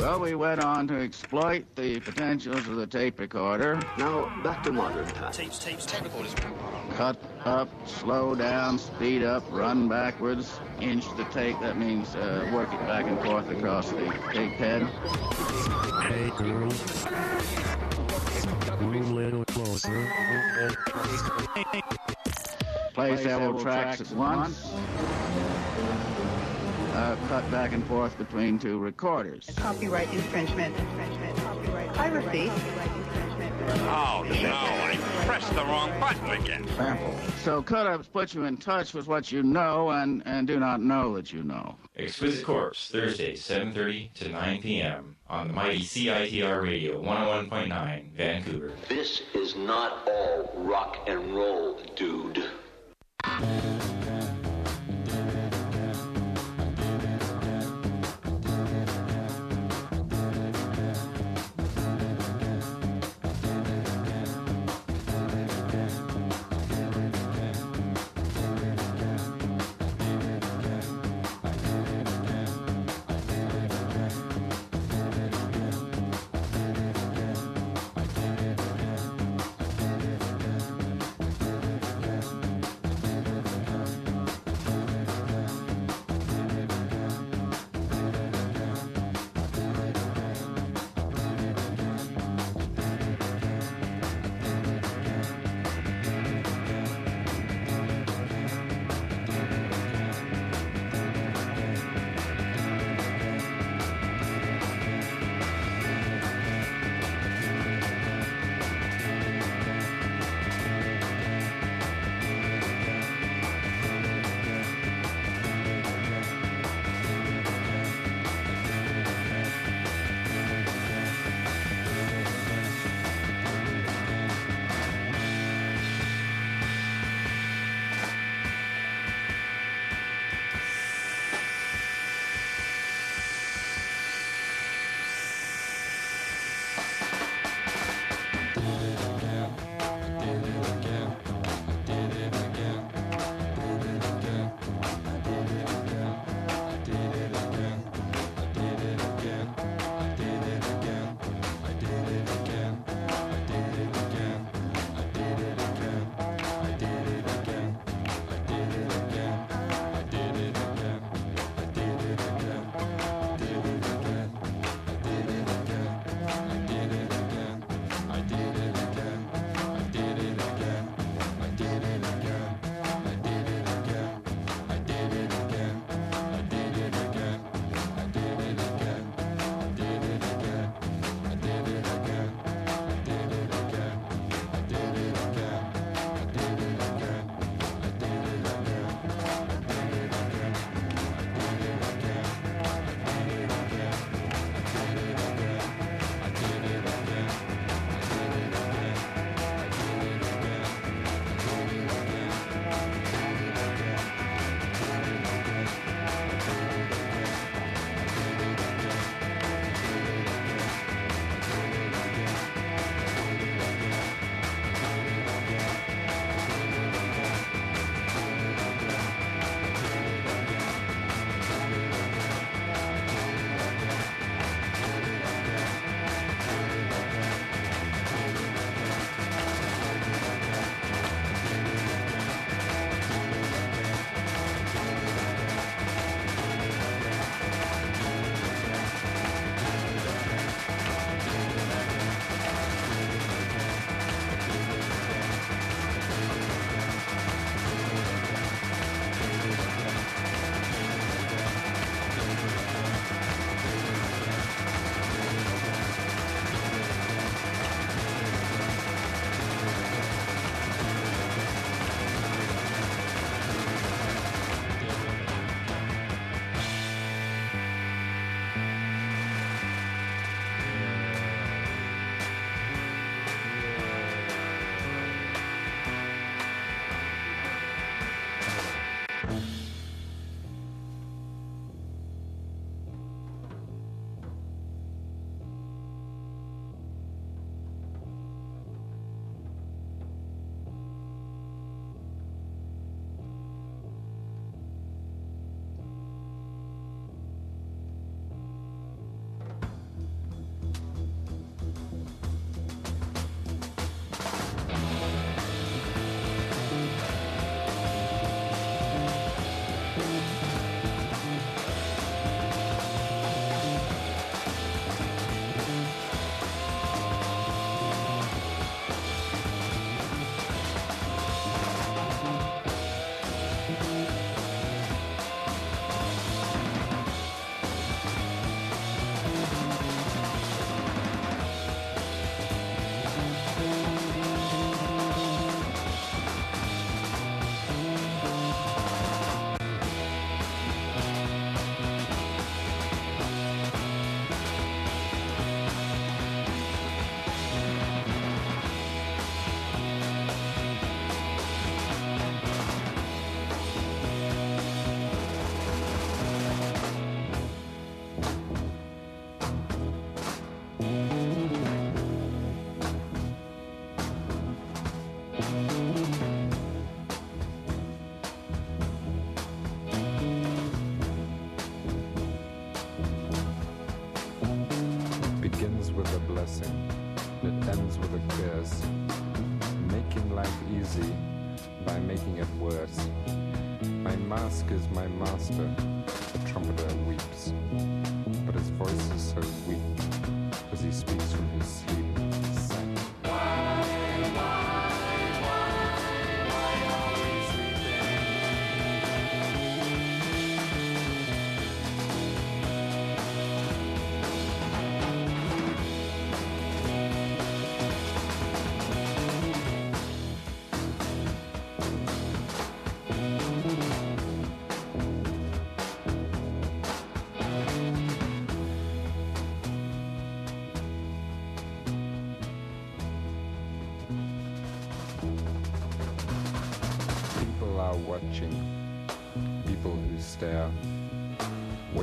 Well, 0.00 0.20
we 0.20 0.34
went 0.36 0.62
on 0.62 0.86
to 0.88 1.00
exploit 1.00 1.64
the 1.74 1.98
potentials 2.00 2.68
of 2.68 2.76
the 2.76 2.86
tape 2.86 3.18
recorder. 3.18 3.80
Now, 3.98 4.32
back 4.42 4.62
to 4.62 4.72
modern 4.72 5.06
times. 5.08 5.36
Tapes, 5.36 5.58
tapes, 5.58 5.86
tape 5.86 6.04
recorders. 6.04 6.34
Cut 6.94 7.20
up, 7.44 7.68
slow 7.86 8.34
down, 8.34 8.78
speed 8.78 9.24
up, 9.24 9.42
run 9.50 9.88
backwards, 9.88 10.60
inch 10.80 11.04
the 11.16 11.24
tape. 11.24 11.58
That 11.60 11.76
means 11.78 12.14
uh, 12.14 12.48
work 12.54 12.72
it 12.72 12.80
back 12.80 13.06
and 13.06 13.20
forth 13.20 13.50
across 13.50 13.90
the 13.90 14.06
tape 14.32 14.52
head. 14.52 14.82
Hey, 16.08 16.30
girl. 16.38 16.72
Move 18.80 19.10
a 19.10 19.14
little 19.14 19.44
closer. 19.46 20.08
Play 22.94 23.16
several 23.16 23.60
tracks 23.60 24.00
at 24.00 24.10
once. 24.12 24.72
Uh, 26.98 27.14
cut 27.28 27.48
back 27.48 27.70
and 27.70 27.86
forth 27.86 28.18
between 28.18 28.58
two 28.58 28.76
recorders. 28.76 29.48
Copyright 29.54 30.12
infringement. 30.12 30.76
infringement. 30.76 31.36
Copyright 31.36 31.94
piracy. 31.94 32.50
Oh 33.86 34.26
no, 34.26 34.52
I 34.52 34.98
pressed 35.24 35.54
the 35.54 35.64
wrong 35.64 35.92
button 36.00 36.28
again. 36.30 36.66
Sample. 36.76 37.14
So 37.44 37.62
cut-ups 37.62 38.08
put 38.08 38.34
you 38.34 38.46
in 38.46 38.56
touch 38.56 38.94
with 38.94 39.06
what 39.06 39.30
you 39.30 39.44
know 39.44 39.90
and, 39.90 40.24
and 40.26 40.48
do 40.48 40.58
not 40.58 40.82
know 40.82 41.14
that 41.14 41.32
you 41.32 41.44
know. 41.44 41.76
Exquisite 41.96 42.44
Corpse, 42.44 42.90
Thursday, 42.90 43.34
7.30 43.34 44.12
to 44.14 44.28
9 44.30 44.60
p.m. 44.60 45.14
on 45.28 45.46
the 45.46 45.54
mighty 45.54 45.78
CITR 45.78 46.64
Radio 46.64 47.00
101.9, 47.00 48.12
Vancouver. 48.16 48.72
This 48.88 49.22
is 49.34 49.54
not 49.54 50.02
all 50.08 50.50
rock 50.56 50.98
and 51.06 51.32
roll, 51.32 51.80
dude. 51.94 52.44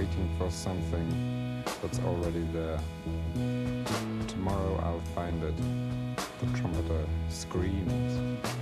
waiting 0.06 0.30
for 0.38 0.52
something 0.52 1.64
that's 1.82 2.00
already 2.00 2.46
there. 2.54 2.80
Tomorrow 4.28 4.80
I'll 4.84 5.16
find 5.16 5.44
it. 5.44 5.56
The 6.40 6.60
trumpeter 6.60 7.06
screams 7.30 8.14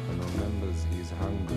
and 0.10 0.24
remembers 0.36 0.86
he's 0.96 1.10
hungry. 1.12 1.53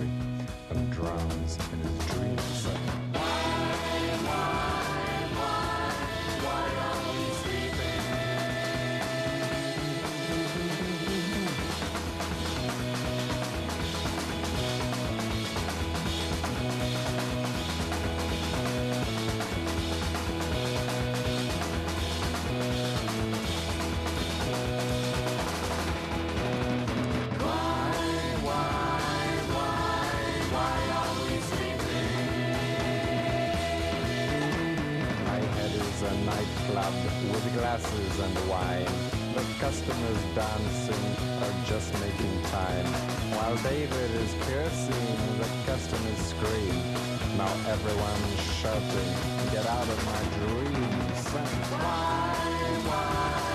customers 39.77 40.23
dancing 40.33 41.05
are 41.43 41.65
just 41.67 41.93
making 42.01 42.41
time, 42.45 42.85
while 43.37 43.55
David 43.57 44.11
is 44.11 44.33
cursing, 44.41 45.37
the 45.37 45.47
customers 45.67 46.17
scream. 46.17 46.81
Now 47.37 47.53
everyone's 47.67 48.41
shouting, 48.59 49.13
get 49.51 49.67
out 49.67 49.87
of 49.87 50.05
my 50.05 50.23
dreams, 50.39 51.35
and 51.35 51.47
why, 51.71 52.33
why? 52.87 53.46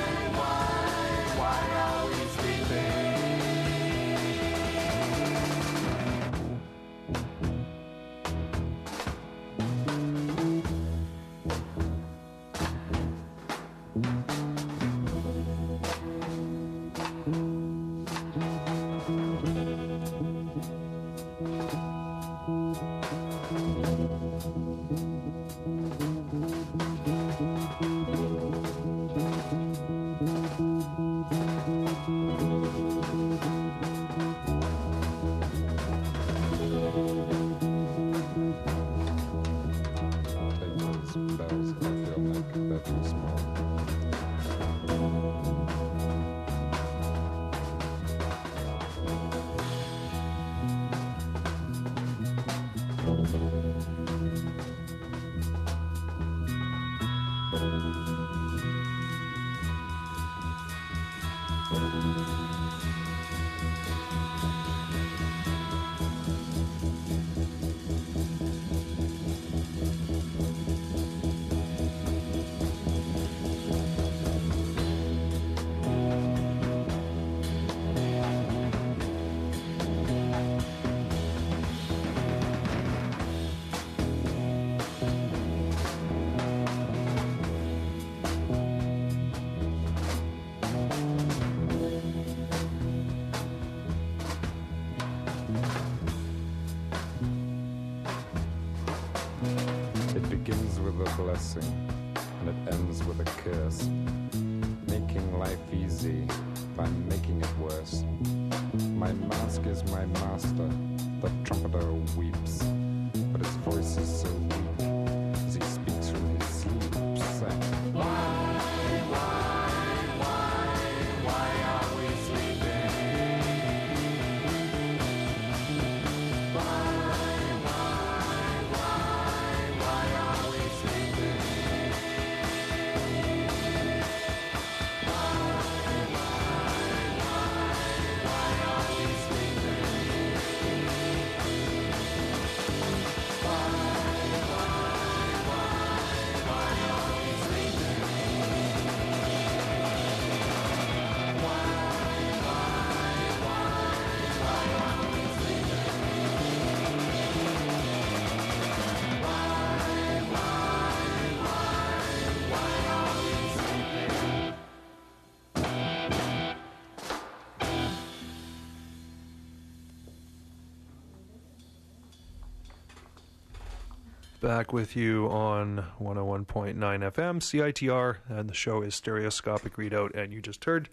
Back 174.43 174.73
with 174.73 174.97
you 174.97 175.29
on 175.29 175.85
101.9 176.01 176.75
FM 176.75 177.39
CITR, 177.39 178.17
and 178.29 178.51
the 178.51 178.55
show 178.55 178.83
is 178.83 178.93
Stereoscopic 178.93 179.77
Readout, 179.77 180.17
and 180.17 180.33
you 180.33 180.43
just 180.43 180.65
heard 180.65 180.89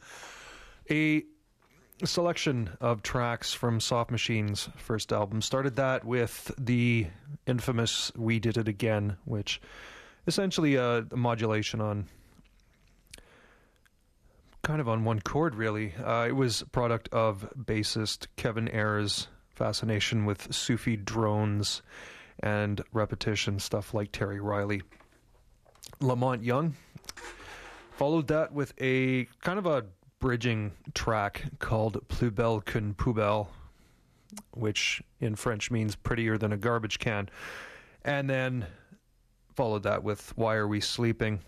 a 0.91 1.24
selection 2.06 2.70
of 2.80 3.02
tracks 3.02 3.52
from 3.52 3.80
Soft 3.80 4.12
Machine's 4.12 4.70
first 4.78 5.12
album. 5.12 5.41
Started 5.41 5.78
that 5.78 6.06
with 6.06 6.52
the 6.60 7.08
infamous 7.47 8.12
We 8.16 8.39
Did 8.39 8.56
It 8.56 8.68
Again, 8.68 9.18
which 9.26 9.60
essentially 10.28 10.76
a, 10.76 11.08
modulation 11.16 11.82
on 11.82 12.06
kind 14.62 14.80
of 14.80 14.88
on 14.88 15.06
one 15.06 15.22
chord, 15.22 15.56
really. 15.56 15.95
Uh, 15.95 16.28
it 16.28 16.36
was 16.36 16.62
product 16.72 17.10
of 17.12 17.52
bassist 17.58 18.28
Kevin 18.36 18.70
Ayers' 18.70 19.28
fascination 19.56 20.26
with 20.26 20.54
Sufi 20.54 20.95
drones 20.95 21.82
and 22.42 22.82
repetition, 22.94 23.60
stuff 23.60 23.94
like 23.94 24.12
Terry 24.12 24.40
Riley. 24.40 24.82
La 26.00 26.16
Monte 26.16 26.46
Young 26.46 26.76
followed 28.00 28.28
that 28.28 28.54
with 28.54 28.74
a 28.80 29.26
kind 29.42 29.60
of 29.60 29.66
a 29.66 29.86
bridging 30.20 30.72
track 30.94 31.44
called 31.60 32.02
Plus 32.08 32.32
belle 32.32 32.62
qu'une 32.62 32.94
poubelle, 32.94 33.48
which 34.52 35.02
in 35.20 35.36
French 35.36 35.70
means 35.70 35.96
prettier 35.96 36.38
than 36.38 36.54
a 36.54 36.58
garbage 36.58 37.00
can. 37.00 37.30
And 38.06 38.30
then 38.30 38.66
followed 39.56 39.84
that 39.84 40.04
with 40.04 40.32
Why 40.38 40.56
Are 40.56 40.68
We 40.68 40.80
Sleeping, 40.80 41.42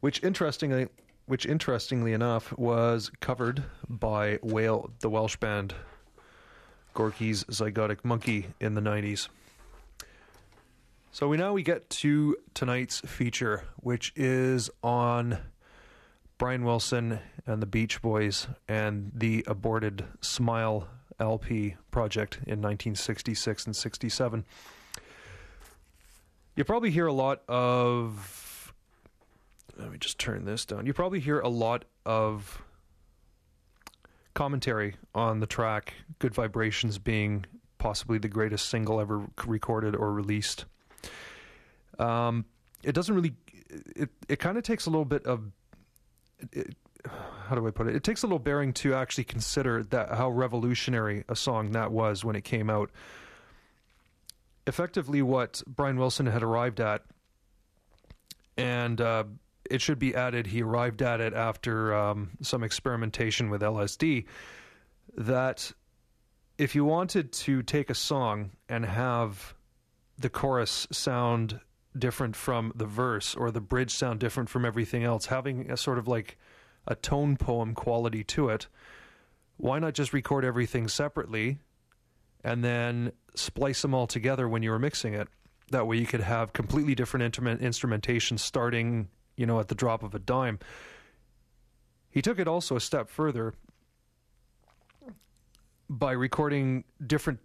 which 0.00 0.22
interestingly 0.22 0.88
which 1.26 1.46
interestingly 1.46 2.12
enough 2.12 2.56
was 2.56 3.10
covered 3.20 3.64
by 3.88 4.38
Whale 4.42 4.90
the 5.00 5.08
Welsh 5.08 5.36
band 5.36 5.74
Gorky's 6.94 7.42
Zygotic 7.44 8.02
Mynci 8.02 8.46
in 8.60 8.74
the 8.74 8.80
90s. 8.80 9.28
So 11.14 11.28
we 11.28 11.36
now 11.36 11.52
we 11.52 11.62
get 11.62 11.88
to 11.90 12.36
tonight's 12.54 12.98
feature, 12.98 13.62
which 13.76 14.12
is 14.16 14.68
on 14.82 15.38
Brian 16.38 16.64
Wilson 16.64 17.20
and 17.46 17.62
the 17.62 17.66
Beach 17.66 18.02
Boys 18.02 18.48
and 18.66 19.12
the 19.14 19.44
aborted 19.46 20.04
Smile 20.20 20.88
LP 21.20 21.76
project 21.92 22.38
in 22.38 22.60
1966 22.60 23.66
and 23.66 23.76
67. 23.76 24.44
You 26.56 26.64
probably 26.64 26.90
hear 26.90 27.06
a 27.06 27.12
lot 27.12 27.42
of. 27.46 28.74
Let 29.76 29.92
me 29.92 29.98
just 29.98 30.18
turn 30.18 30.44
this 30.44 30.64
down. 30.64 30.84
You 30.84 30.94
probably 30.94 31.20
hear 31.20 31.38
a 31.38 31.48
lot 31.48 31.84
of 32.04 32.60
commentary 34.34 34.96
on 35.14 35.38
the 35.38 35.46
track 35.46 35.94
Good 36.18 36.34
Vibrations 36.34 36.98
being 36.98 37.46
possibly 37.78 38.18
the 38.18 38.26
greatest 38.26 38.68
single 38.68 38.98
ever 38.98 39.28
recorded 39.46 39.94
or 39.94 40.12
released. 40.12 40.64
Um, 41.98 42.44
it 42.82 42.92
doesn't 42.92 43.14
really. 43.14 43.34
It 43.96 44.10
it 44.28 44.38
kind 44.38 44.56
of 44.56 44.64
takes 44.64 44.86
a 44.86 44.90
little 44.90 45.04
bit 45.04 45.26
of. 45.26 45.50
It, 46.52 46.76
how 47.48 47.54
do 47.54 47.66
I 47.66 47.70
put 47.70 47.86
it? 47.86 47.94
It 47.94 48.02
takes 48.02 48.22
a 48.22 48.26
little 48.26 48.38
bearing 48.38 48.72
to 48.74 48.94
actually 48.94 49.24
consider 49.24 49.82
that 49.84 50.10
how 50.10 50.30
revolutionary 50.30 51.24
a 51.28 51.36
song 51.36 51.72
that 51.72 51.92
was 51.92 52.24
when 52.24 52.36
it 52.36 52.44
came 52.44 52.70
out. 52.70 52.90
Effectively, 54.66 55.20
what 55.20 55.62
Brian 55.66 55.98
Wilson 55.98 56.24
had 56.26 56.42
arrived 56.42 56.80
at, 56.80 57.02
and 58.56 58.98
uh, 59.00 59.24
it 59.70 59.82
should 59.82 59.98
be 59.98 60.14
added, 60.14 60.46
he 60.46 60.62
arrived 60.62 61.02
at 61.02 61.20
it 61.20 61.34
after 61.34 61.94
um, 61.94 62.30
some 62.40 62.62
experimentation 62.62 63.50
with 63.50 63.60
LSD. 63.60 64.24
That 65.16 65.70
if 66.56 66.74
you 66.74 66.84
wanted 66.84 67.32
to 67.32 67.62
take 67.62 67.90
a 67.90 67.94
song 67.94 68.52
and 68.68 68.84
have 68.84 69.54
the 70.18 70.30
chorus 70.30 70.86
sound 70.90 71.60
different 71.96 72.34
from 72.36 72.72
the 72.74 72.86
verse 72.86 73.34
or 73.34 73.50
the 73.50 73.60
bridge 73.60 73.90
sound 73.90 74.20
different 74.20 74.48
from 74.48 74.64
everything 74.64 75.04
else, 75.04 75.26
having 75.26 75.70
a 75.70 75.76
sort 75.76 75.98
of 75.98 76.08
like 76.08 76.38
a 76.86 76.94
tone 76.94 77.36
poem 77.36 77.74
quality 77.74 78.24
to 78.24 78.48
it, 78.48 78.66
why 79.56 79.78
not 79.78 79.94
just 79.94 80.12
record 80.12 80.44
everything 80.44 80.88
separately 80.88 81.58
and 82.42 82.64
then 82.64 83.12
splice 83.34 83.82
them 83.82 83.94
all 83.94 84.06
together 84.06 84.48
when 84.48 84.62
you 84.62 84.70
were 84.70 84.78
mixing 84.78 85.14
it? 85.14 85.28
That 85.70 85.86
way 85.86 85.96
you 85.96 86.06
could 86.06 86.20
have 86.20 86.52
completely 86.52 86.94
different 86.94 87.24
instrument 87.24 87.62
instrumentation 87.62 88.36
starting, 88.38 89.08
you 89.36 89.46
know, 89.46 89.60
at 89.60 89.68
the 89.68 89.74
drop 89.74 90.02
of 90.02 90.14
a 90.14 90.18
dime. 90.18 90.58
He 92.10 92.22
took 92.22 92.38
it 92.38 92.46
also 92.46 92.76
a 92.76 92.80
step 92.80 93.08
further 93.08 93.54
by 95.88 96.12
recording 96.12 96.84
different 97.04 97.40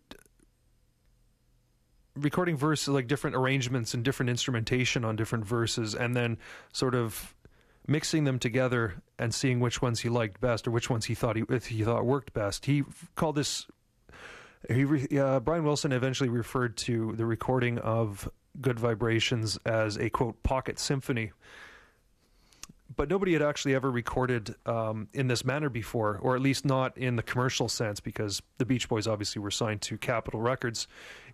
recording 2.19 2.57
verses 2.57 2.89
like 2.89 3.07
different 3.07 3.35
arrangements 3.35 3.93
and 3.93 4.03
different 4.03 4.29
instrumentation 4.29 5.05
on 5.05 5.15
different 5.15 5.45
verses 5.45 5.95
and 5.95 6.15
then 6.15 6.37
sort 6.73 6.95
of 6.95 7.35
mixing 7.87 8.23
them 8.23 8.39
together 8.39 9.01
and 9.17 9.33
seeing 9.33 9.59
which 9.59 9.81
ones 9.81 10.01
he 10.01 10.09
liked 10.09 10.39
best 10.39 10.67
or 10.67 10.71
which 10.71 10.89
ones 10.89 11.05
he 11.05 11.15
thought 11.15 11.35
he, 11.35 11.43
he 11.67 11.83
thought 11.83 12.05
worked 12.05 12.33
best. 12.33 12.65
He 12.65 12.83
called 13.15 13.35
this 13.35 13.65
he 14.67 15.17
uh, 15.17 15.39
Brian 15.39 15.63
Wilson 15.63 15.91
eventually 15.91 16.29
referred 16.29 16.75
to 16.77 17.15
the 17.15 17.25
recording 17.25 17.77
of 17.79 18.29
Good 18.59 18.79
Vibrations 18.79 19.57
as 19.65 19.97
a 19.97 20.09
quote 20.09 20.43
pocket 20.43 20.79
symphony 20.79 21.31
but 22.99 23.07
nobody 23.07 23.31
had 23.31 23.41
actually 23.41 23.73
ever 23.73 23.89
recorded 23.89 24.53
um, 24.65 25.07
in 25.13 25.27
this 25.27 25.45
manner 25.45 25.69
before, 25.69 26.19
or 26.21 26.35
at 26.35 26.41
least 26.41 26.65
not 26.65 26.97
in 26.97 27.15
the 27.15 27.23
commercial 27.23 27.69
sense, 27.69 28.01
because 28.01 28.41
the 28.57 28.65
Beach 28.65 28.89
Boys 28.89 29.07
obviously 29.07 29.41
were 29.41 29.51
signed 29.51 29.81
to 29.83 29.97
Capitol 29.97 30.41
Records 30.41 30.85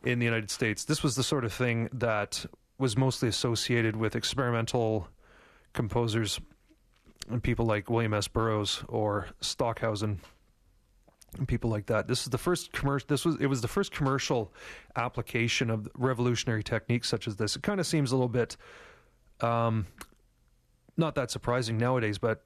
in 0.04 0.20
the 0.20 0.26
United 0.26 0.52
States. 0.52 0.86
This 0.86 1.02
was 1.02 1.16
the 1.16 1.24
sort 1.24 1.44
of 1.44 1.52
thing 1.52 1.90
that 1.92 2.46
was 2.78 2.96
mostly 2.96 3.30
associated 3.30 3.96
with 3.96 4.16
experimental 4.16 5.08
composers 5.74 6.40
and 7.32 7.42
people 7.42 7.66
like 7.66 7.90
William 7.90 8.14
S. 8.14 8.28
Burroughs 8.28 8.84
or 8.88 9.30
Stockhausen 9.42 10.22
and 11.36 11.48
people 11.48 11.72
like 11.72 11.88
that. 11.88 12.08
This 12.08 12.22
is 12.22 12.28
the 12.28 12.38
first 12.38 12.74
commercial. 12.74 13.08
This 13.08 13.26
was 13.26 13.38
it 13.42 13.48
was 13.48 13.62
the 13.62 13.68
first 13.68 13.92
commercial 13.92 14.54
application 14.96 15.72
of 15.72 15.88
revolutionary 15.96 16.64
techniques 16.64 17.10
such 17.10 17.28
as 17.28 17.38
this. 17.38 17.56
It 17.56 17.64
kind 17.64 17.80
of 17.80 17.88
seems 17.88 18.12
a 18.12 18.16
little 18.16 18.30
bit 18.30 18.56
um, 19.42 19.88
not 20.98 21.16
that 21.16 21.32
surprising 21.32 21.78
nowadays, 21.78 22.18
but 22.18 22.44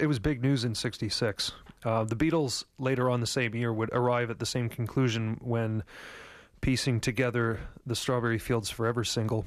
it 0.00 0.06
was 0.06 0.18
big 0.18 0.42
news 0.42 0.64
in 0.64 0.74
66. 0.74 1.52
Uh, 1.84 2.04
the 2.04 2.16
Beatles 2.16 2.64
later 2.78 3.08
on 3.10 3.20
the 3.20 3.26
same 3.26 3.54
year 3.54 3.72
would 3.72 3.90
arrive 3.92 4.30
at 4.30 4.38
the 4.38 4.46
same 4.46 4.68
conclusion 4.68 5.38
when 5.40 5.82
piecing 6.60 7.00
together 7.00 7.60
the 7.86 7.94
Strawberry 7.94 8.38
Fields 8.38 8.70
Forever 8.70 9.04
single. 9.04 9.44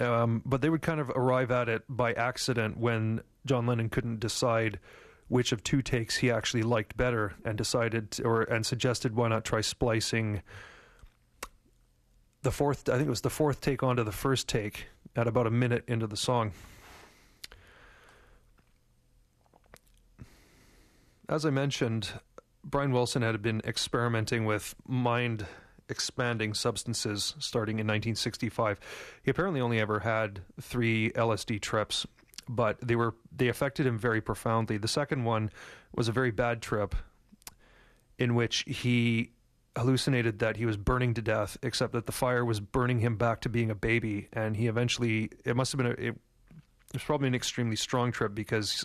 Um, 0.00 0.42
but 0.44 0.62
they 0.62 0.70
would 0.70 0.82
kind 0.82 1.00
of 1.00 1.10
arrive 1.10 1.50
at 1.50 1.68
it 1.68 1.82
by 1.88 2.12
accident 2.12 2.78
when 2.78 3.20
John 3.46 3.66
Lennon 3.66 3.88
couldn't 3.88 4.20
decide 4.20 4.78
which 5.28 5.52
of 5.52 5.62
two 5.62 5.82
takes 5.82 6.16
he 6.16 6.30
actually 6.30 6.62
liked 6.62 6.96
better 6.96 7.34
and 7.44 7.58
decided 7.58 8.12
to, 8.12 8.24
or 8.24 8.42
and 8.42 8.64
suggested 8.64 9.14
why 9.14 9.28
not 9.28 9.44
try 9.44 9.60
splicing 9.60 10.42
the 12.42 12.50
fourth 12.50 12.88
I 12.88 12.92
think 12.92 13.08
it 13.08 13.10
was 13.10 13.20
the 13.20 13.30
fourth 13.30 13.60
take 13.60 13.82
onto 13.82 14.04
the 14.04 14.12
first 14.12 14.48
take 14.48 14.86
at 15.16 15.26
about 15.26 15.46
a 15.46 15.50
minute 15.50 15.84
into 15.86 16.06
the 16.06 16.16
song. 16.16 16.52
As 21.28 21.44
I 21.44 21.50
mentioned, 21.50 22.10
Brian 22.64 22.92
Wilson 22.92 23.22
had 23.22 23.40
been 23.42 23.60
experimenting 23.64 24.44
with 24.44 24.74
mind 24.86 25.46
expanding 25.88 26.52
substances 26.54 27.34
starting 27.38 27.76
in 27.76 27.86
1965. 27.86 28.78
He 29.22 29.30
apparently 29.30 29.60
only 29.60 29.80
ever 29.80 30.00
had 30.00 30.40
three 30.60 31.10
LSD 31.10 31.60
trips, 31.60 32.06
but 32.48 32.78
they 32.80 32.96
were 32.96 33.14
they 33.34 33.48
affected 33.48 33.86
him 33.86 33.98
very 33.98 34.20
profoundly. 34.20 34.78
The 34.78 34.88
second 34.88 35.24
one 35.24 35.50
was 35.94 36.08
a 36.08 36.12
very 36.12 36.30
bad 36.30 36.60
trip 36.60 36.94
in 38.18 38.34
which 38.34 38.64
he 38.66 39.30
hallucinated 39.76 40.40
that 40.40 40.56
he 40.56 40.66
was 40.66 40.76
burning 40.76 41.14
to 41.14 41.22
death, 41.22 41.56
except 41.62 41.92
that 41.92 42.06
the 42.06 42.12
fire 42.12 42.44
was 42.44 42.58
burning 42.58 42.98
him 42.98 43.16
back 43.16 43.40
to 43.42 43.48
being 43.48 43.70
a 43.70 43.74
baby, 43.74 44.28
and 44.32 44.56
he 44.56 44.66
eventually 44.66 45.30
it 45.44 45.56
must 45.56 45.72
have 45.72 45.78
been 45.78 45.86
a, 45.86 45.90
it, 45.90 45.98
it 46.08 46.94
was 46.94 47.02
probably 47.02 47.28
an 47.28 47.34
extremely 47.34 47.76
strong 47.76 48.12
trip 48.12 48.34
because 48.34 48.84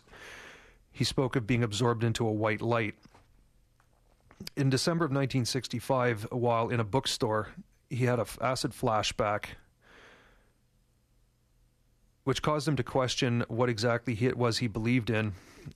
he 0.93 1.03
spoke 1.03 1.35
of 1.35 1.47
being 1.47 1.63
absorbed 1.63 2.03
into 2.03 2.25
a 2.25 2.31
white 2.31 2.61
light. 2.61 2.93
In 4.55 4.69
December 4.69 5.05
of 5.05 5.09
1965, 5.09 6.27
while 6.31 6.69
in 6.69 6.79
a 6.79 6.83
bookstore, 6.83 7.49
he 7.89 8.05
had 8.05 8.19
an 8.19 8.27
acid 8.39 8.71
flashback, 8.71 9.45
which 12.23 12.41
caused 12.41 12.67
him 12.67 12.75
to 12.75 12.83
question 12.83 13.43
what 13.47 13.69
exactly 13.69 14.17
it 14.21 14.37
was 14.37 14.59
he 14.59 14.67
believed 14.67 15.09
in, 15.09 15.33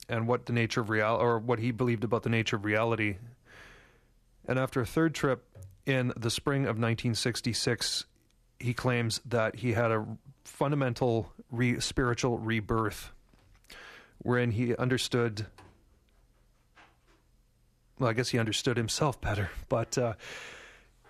and 0.08 0.28
what 0.28 0.46
the 0.46 0.52
nature 0.52 0.80
of 0.80 0.88
reality 0.88 1.24
or 1.24 1.38
what 1.38 1.58
he 1.58 1.72
believed 1.72 2.04
about 2.04 2.22
the 2.22 2.30
nature 2.30 2.56
of 2.56 2.64
reality. 2.64 3.16
And 4.46 4.58
after 4.58 4.80
a 4.80 4.86
third 4.86 5.14
trip 5.14 5.44
in 5.84 6.12
the 6.16 6.30
spring 6.30 6.62
of 6.62 6.76
1966, 6.78 8.06
he 8.60 8.72
claims 8.72 9.20
that 9.26 9.56
he 9.56 9.72
had 9.72 9.90
a 9.90 10.06
fundamental 10.44 11.32
re- 11.50 11.80
spiritual 11.80 12.38
rebirth 12.38 13.12
wherein 14.18 14.50
he 14.50 14.74
understood. 14.76 15.46
Well, 17.98 18.10
I 18.10 18.12
guess 18.12 18.28
he 18.28 18.38
understood 18.38 18.76
himself 18.76 19.20
better, 19.20 19.50
but 19.68 19.98
uh, 19.98 20.14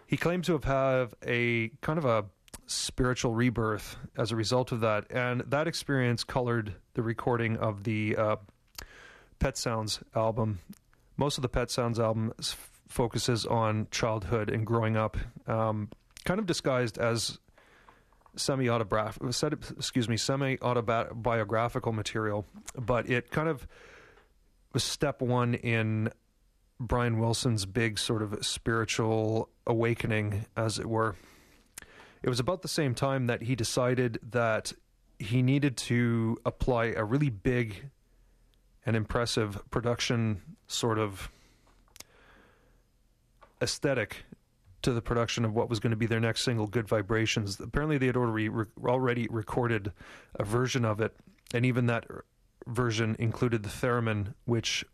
he 0.06 0.16
claimed 0.16 0.44
to 0.44 0.52
have 0.52 0.64
had 0.64 1.14
a 1.26 1.68
kind 1.80 1.98
of 1.98 2.04
a 2.04 2.24
spiritual 2.66 3.34
rebirth 3.34 3.96
as 4.16 4.32
a 4.32 4.36
result 4.36 4.72
of 4.72 4.80
that. 4.80 5.06
And 5.10 5.40
that 5.48 5.66
experience 5.66 6.24
colored 6.24 6.74
the 6.94 7.02
recording 7.02 7.56
of 7.56 7.84
the 7.84 8.16
uh, 8.16 8.36
Pet 9.38 9.56
Sounds 9.56 10.00
album. 10.14 10.60
Most 11.16 11.38
of 11.38 11.42
the 11.42 11.48
Pet 11.48 11.70
Sounds 11.70 11.98
album 11.98 12.32
focuses 12.88 13.46
on 13.46 13.86
childhood 13.90 14.50
and 14.50 14.66
growing 14.66 14.96
up, 14.96 15.16
um, 15.46 15.90
kind 16.24 16.40
of 16.40 16.46
disguised 16.46 16.98
as 16.98 17.38
semi 18.38 18.68
autobiographical, 18.68 19.28
excuse 19.28 20.08
me, 20.08 20.16
semi 20.16 20.56
autobiographical 20.62 21.92
material, 21.92 22.46
but 22.76 23.08
it 23.08 23.30
kind 23.30 23.48
of 23.48 23.66
was 24.72 24.84
step 24.84 25.20
one 25.22 25.54
in 25.54 26.10
Brian 26.80 27.18
Wilson's 27.18 27.66
big 27.66 27.98
sort 27.98 28.22
of 28.22 28.44
spiritual 28.44 29.48
awakening, 29.66 30.46
as 30.56 30.78
it 30.78 30.86
were. 30.86 31.16
It 32.22 32.28
was 32.28 32.40
about 32.40 32.62
the 32.62 32.68
same 32.68 32.94
time 32.94 33.26
that 33.26 33.42
he 33.42 33.54
decided 33.54 34.18
that 34.30 34.72
he 35.18 35.42
needed 35.42 35.76
to 35.76 36.36
apply 36.46 36.86
a 36.86 37.04
really 37.04 37.30
big 37.30 37.90
and 38.86 38.96
impressive 38.96 39.60
production 39.70 40.42
sort 40.66 40.98
of 40.98 41.30
aesthetic 43.60 44.24
to 44.82 44.92
the 44.92 45.02
production 45.02 45.44
of 45.44 45.54
what 45.54 45.68
was 45.68 45.80
going 45.80 45.90
to 45.90 45.96
be 45.96 46.06
their 46.06 46.20
next 46.20 46.42
single, 46.42 46.66
Good 46.66 46.88
Vibrations. 46.88 47.58
Apparently, 47.60 47.98
they 47.98 48.06
had 48.06 48.16
already, 48.16 48.48
already 48.84 49.26
recorded 49.30 49.92
a 50.36 50.44
version 50.44 50.84
of 50.84 51.00
it, 51.00 51.14
and 51.52 51.66
even 51.66 51.86
that 51.86 52.06
version 52.66 53.16
included 53.18 53.62
the 53.62 53.68
theremin, 53.68 54.34
which 54.44 54.84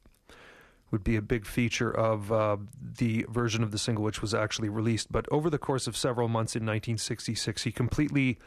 would 0.90 1.04
be 1.04 1.16
a 1.16 1.22
big 1.22 1.44
feature 1.44 1.90
of 1.90 2.30
uh, 2.30 2.56
the 2.98 3.26
version 3.28 3.62
of 3.62 3.72
the 3.72 3.78
single 3.78 4.04
which 4.04 4.22
was 4.22 4.32
actually 4.32 4.68
released. 4.68 5.10
But 5.10 5.26
over 5.30 5.50
the 5.50 5.58
course 5.58 5.86
of 5.86 5.96
several 5.96 6.28
months 6.28 6.54
in 6.54 6.62
1966, 6.62 7.64
he 7.64 7.72
completely 7.72 8.38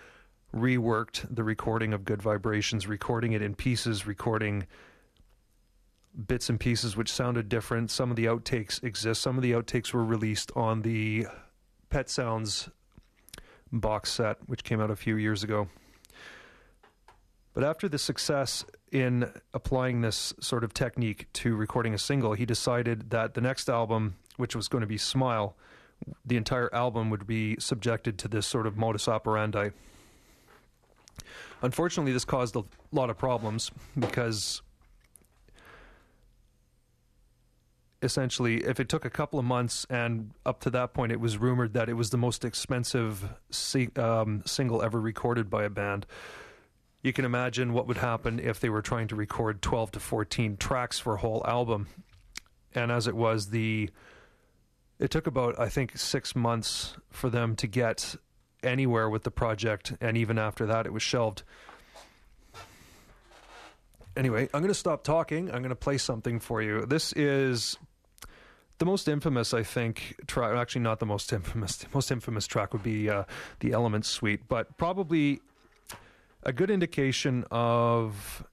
reworked 0.56 1.28
the 1.30 1.44
recording 1.44 1.94
of 1.94 2.06
Good 2.06 2.22
Vibrations, 2.22 2.88
recording 2.88 3.34
it 3.34 3.42
in 3.42 3.54
pieces, 3.54 4.08
recording 4.08 4.66
bits 6.26 6.50
and 6.50 6.60
pieces 6.60 6.98
which 6.98 7.12
sounded 7.12 7.50
different. 7.50 7.92
Some 7.92 8.10
of 8.10 8.16
the 8.16 8.26
outtakes 8.26 8.84
exist. 8.84 9.22
Some 9.22 9.38
of 9.38 9.44
the 9.44 9.52
outtakes 9.52 9.94
were 9.94 10.04
released 10.04 10.52
on 10.56 10.82
the 10.82 11.28
Pet 11.90 12.10
Sounds 12.10 12.70
box 13.72 14.12
set, 14.12 14.38
which 14.48 14.64
came 14.64 14.82
out 14.82 14.90
a 14.90 14.96
few 14.96 15.18
years 15.18 15.44
ago. 15.44 15.68
But 17.54 17.64
after 17.64 17.90
the 17.90 17.98
success 17.98 18.66
in 18.92 19.32
applying 19.54 20.02
this 20.02 20.34
sort 20.40 20.64
of 20.64 20.74
technique 20.74 21.28
to 21.34 21.56
recording 21.56 21.94
a 21.94 21.98
single, 21.98 22.34
he 22.34 22.46
decided 22.46 23.10
that 23.10 23.34
the 23.34 23.42
next 23.42 23.70
album, 23.70 24.16
which 24.38 24.56
was 24.56 24.68
going 24.68 24.82
to 24.82 24.88
be 24.88 24.98
Smile, 24.98 25.56
the 26.26 26.38
entire 26.38 26.74
album 26.74 27.10
would 27.10 27.26
be 27.26 27.58
subjected 27.60 28.20
to 28.20 28.28
this 28.28 28.46
sort 28.46 28.68
of 28.68 28.78
modus 28.78 29.08
operandi. 29.08 29.70
Unfortunately, 31.64 32.14
this 32.14 32.26
caused 32.26 32.56
a 32.56 32.64
lot 32.92 33.10
of 33.10 33.18
problems 33.18 33.72
because 33.98 34.62
essentially, 38.02 38.64
if 38.64 38.80
it 38.80 38.90
took 38.90 39.06
a 39.06 39.10
couple 39.10 39.40
of 39.40 39.46
months, 39.46 39.86
and 39.90 40.32
up 40.46 40.62
to 40.62 40.70
that 40.72 40.94
point, 40.94 41.12
it 41.12 41.20
was 41.20 41.38
rumored 41.38 41.74
that 41.74 41.90
it 41.90 41.94
was 41.94 42.10
the 42.10 42.18
most 42.18 42.46
expensive 42.46 43.30
si- 43.50 43.90
um, 43.96 44.44
single 44.46 44.82
ever 44.82 45.00
recorded 45.00 45.50
by 45.50 45.64
a 45.64 45.70
band. 45.70 46.06
You 47.02 47.14
can 47.14 47.26
imagine 47.26 47.74
what 47.74 47.88
would 47.88 47.98
happen 47.98 48.40
if 48.40 48.60
they 48.60 48.70
were 48.70 48.82
trying 48.82 49.08
to 49.10 49.16
record 49.16 49.62
12 49.62 49.92
to 49.92 50.00
14 50.00 50.58
tracks 50.58 51.00
for 51.00 51.16
a 51.16 51.18
whole 51.18 51.44
album. 51.48 51.88
And 52.74 52.92
as 52.92 53.08
it 53.08 53.16
was, 53.16 53.50
the 53.50 53.90
it 55.00 55.12
took 55.12 55.28
about 55.28 55.60
I 55.60 55.70
think 55.70 55.98
six 55.98 56.36
months 56.36 56.96
for 57.12 57.30
them 57.30 57.56
to 57.58 57.68
get 57.68 58.16
anywhere 58.64 59.10
with 59.10 59.24
the 59.24 59.32
project, 59.32 59.94
and 60.02 60.18
even 60.18 60.38
after 60.38 60.66
that, 60.66 60.86
it 60.86 60.94
was 60.94 61.04
shelved. 61.04 61.44
Anyway, 64.16 64.50
I'm 64.52 64.62
going 64.62 64.68
to 64.70 64.74
stop 64.74 65.04
talking. 65.04 65.52
I'm 65.52 65.60
going 65.60 65.70
to 65.70 65.76
play 65.76 66.00
something 66.00 66.40
for 66.40 66.62
you. 66.62 66.88
This 66.88 67.14
is 67.14 67.78
the 68.78 68.86
most 68.86 69.08
infamous, 69.08 69.54
I 69.54 69.64
think, 69.64 70.16
track. 70.28 70.56
Actually, 70.56 70.82
not 70.82 71.00
the 71.00 71.06
most 71.06 71.34
infamous. 71.34 71.78
The 71.78 71.88
most 71.94 72.12
infamous 72.12 72.48
track 72.48 72.74
would 72.74 72.84
be 72.84 73.10
uh, 73.10 73.24
the 73.60 73.72
Elements 73.72 74.08
Suite, 74.08 74.48
but 74.48 74.78
probably 74.78 75.42
a 76.44 76.54
good 76.54 76.70
indication 76.70 77.46
of 77.52 78.46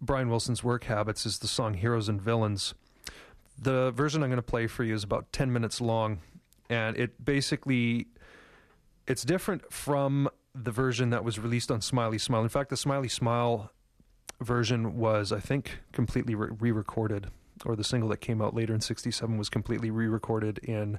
Brian 0.00 0.28
Wilson's 0.28 0.64
work 0.64 0.84
habits 0.84 1.24
is 1.24 1.38
the 1.38 1.48
song 1.48 1.74
Heroes 1.74 2.08
and 2.08 2.20
Villains. 2.20 2.74
The 3.60 3.92
version 3.92 4.22
I'm 4.22 4.30
going 4.30 4.36
to 4.36 4.42
play 4.42 4.66
for 4.66 4.82
you 4.82 4.94
is 4.94 5.04
about 5.04 5.32
10 5.32 5.52
minutes 5.52 5.80
long, 5.80 6.20
and 6.68 6.96
it 6.96 7.24
basically 7.24 8.08
it's 9.06 9.22
different 9.22 9.72
from 9.72 10.28
the 10.54 10.70
version 10.70 11.10
that 11.10 11.24
was 11.24 11.38
released 11.38 11.70
on 11.70 11.80
Smiley 11.80 12.18
Smile. 12.18 12.42
In 12.42 12.48
fact, 12.48 12.70
the 12.70 12.76
Smiley 12.76 13.08
Smile 13.08 13.70
version 14.40 14.96
was, 14.96 15.32
I 15.32 15.40
think, 15.40 15.78
completely 15.92 16.34
re 16.34 16.72
recorded, 16.72 17.28
or 17.64 17.76
the 17.76 17.84
single 17.84 18.08
that 18.10 18.20
came 18.20 18.42
out 18.42 18.54
later 18.54 18.74
in 18.74 18.80
67 18.80 19.38
was 19.38 19.48
completely 19.48 19.90
re 19.90 20.06
recorded 20.06 20.58
in 20.58 20.98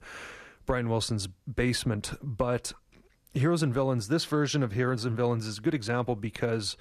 Brian 0.66 0.90
Wilson's 0.90 1.28
basement. 1.28 2.14
But 2.22 2.74
Heroes 3.34 3.64
and 3.64 3.74
Villains, 3.74 4.08
this 4.08 4.26
version 4.26 4.64
of 4.64 4.74
Heroes 4.74 5.06
and 5.06 5.16
Villains 5.18 5.48
is 5.48 5.58
a 5.58 5.62
good 5.62 5.74
example 5.74 6.16
because, 6.16 6.78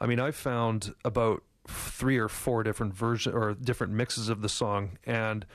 I 0.00 0.06
mean, 0.06 0.20
I've 0.20 0.36
found 0.36 0.94
about 1.04 1.42
three 1.68 2.18
or 2.18 2.28
four 2.28 2.62
different 2.62 2.94
versions 2.94 3.34
or 3.34 3.54
different 3.54 3.92
mixes 3.92 4.28
of 4.28 4.42
the 4.42 4.48
song, 4.48 4.98
and 5.04 5.46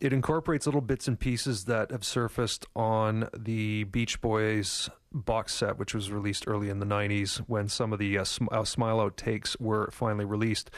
it 0.00 0.12
incorporates 0.12 0.66
little 0.66 0.80
bits 0.80 1.08
and 1.08 1.18
pieces 1.18 1.64
that 1.64 1.90
have 1.90 2.04
surfaced 2.04 2.66
on 2.74 3.28
the 3.36 3.84
Beach 3.84 4.20
Boys 4.20 4.90
box 5.12 5.54
set, 5.54 5.78
which 5.78 5.94
was 5.94 6.10
released 6.10 6.44
early 6.46 6.68
in 6.68 6.80
the 6.80 6.86
90s 6.86 7.38
when 7.46 7.68
some 7.68 7.92
of 7.92 7.98
the 7.98 8.18
uh, 8.18 8.24
sm- 8.24 8.48
uh, 8.50 8.64
Smile 8.64 9.00
Out 9.00 9.16
takes 9.16 9.58
were 9.60 9.88
finally 9.92 10.24
released. 10.24 10.70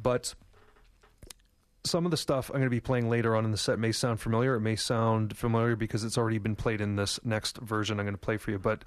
But 0.00 0.34
some 1.84 2.04
of 2.04 2.10
the 2.10 2.16
stuff 2.16 2.48
I'm 2.50 2.56
going 2.56 2.64
to 2.64 2.70
be 2.70 2.80
playing 2.80 3.10
later 3.10 3.34
on 3.34 3.44
in 3.44 3.50
the 3.50 3.56
set 3.56 3.78
may 3.78 3.92
sound 3.92 4.20
familiar. 4.20 4.54
It 4.54 4.60
may 4.60 4.76
sound 4.76 5.36
familiar 5.36 5.74
because 5.74 6.04
it's 6.04 6.16
already 6.16 6.38
been 6.38 6.54
played 6.54 6.80
in 6.80 6.96
this 6.96 7.18
next 7.24 7.58
version 7.58 7.98
I'm 7.98 8.06
going 8.06 8.14
to 8.14 8.18
play 8.18 8.36
for 8.36 8.52
you. 8.52 8.58
But 8.58 8.84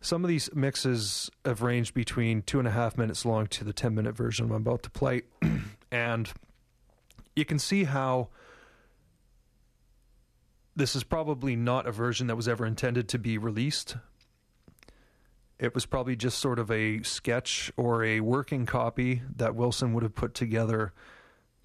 some 0.00 0.24
of 0.24 0.28
these 0.28 0.48
mixes 0.54 1.30
have 1.44 1.60
ranged 1.60 1.92
between 1.92 2.42
two 2.42 2.58
and 2.58 2.66
a 2.66 2.70
half 2.70 2.96
minutes 2.96 3.26
long 3.26 3.46
to 3.48 3.64
the 3.64 3.72
10 3.72 3.94
minute 3.94 4.16
version 4.16 4.46
I'm 4.46 4.52
about 4.52 4.82
to 4.84 4.90
play. 4.90 5.22
and 5.92 6.32
you 7.36 7.44
can 7.44 7.58
see 7.58 7.84
how 7.84 8.28
this 10.74 10.96
is 10.96 11.04
probably 11.04 11.56
not 11.56 11.86
a 11.86 11.92
version 11.92 12.26
that 12.28 12.36
was 12.36 12.48
ever 12.48 12.64
intended 12.64 13.08
to 13.08 13.18
be 13.18 13.36
released. 13.36 13.96
It 15.58 15.74
was 15.74 15.84
probably 15.84 16.16
just 16.16 16.38
sort 16.38 16.58
of 16.58 16.70
a 16.70 17.02
sketch 17.02 17.70
or 17.76 18.02
a 18.02 18.20
working 18.20 18.64
copy 18.64 19.20
that 19.36 19.54
Wilson 19.54 19.92
would 19.92 20.02
have 20.02 20.14
put 20.14 20.32
together 20.32 20.94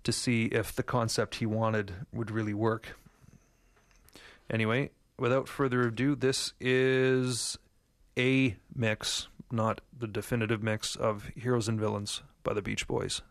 to 0.06 0.12
see 0.12 0.46
if 0.46 0.74
the 0.74 0.84
concept 0.84 1.36
he 1.36 1.46
wanted 1.46 1.94
would 2.14 2.32
really 2.32 2.54
work. 2.54 2.98
Anyway, 4.50 4.92
without 5.20 5.50
further 5.50 5.82
ado, 5.82 6.16
this 6.16 6.54
is 6.62 7.58
a 8.18 8.56
mix, 8.74 9.28
not 9.52 9.82
the 9.98 10.08
definitive 10.08 10.64
mix 10.64 10.96
of 10.96 11.26
Heroes 11.36 11.68
and 11.68 11.80
Villains 11.80 12.22
by 12.44 12.54
the 12.54 12.62
Beach 12.62 12.88
Boys. 12.88 13.22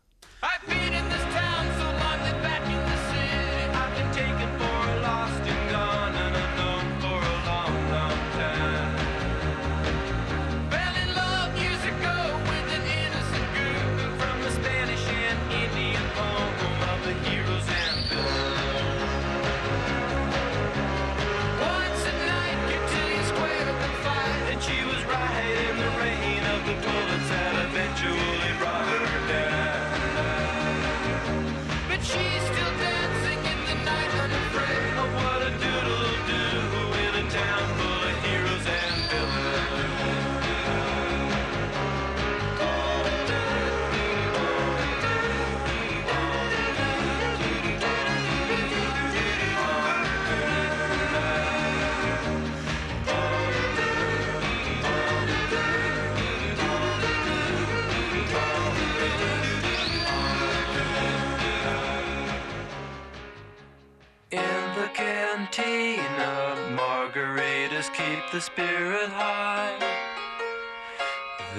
The 68.34 68.40
spirit 68.40 69.10
high. 69.10 69.78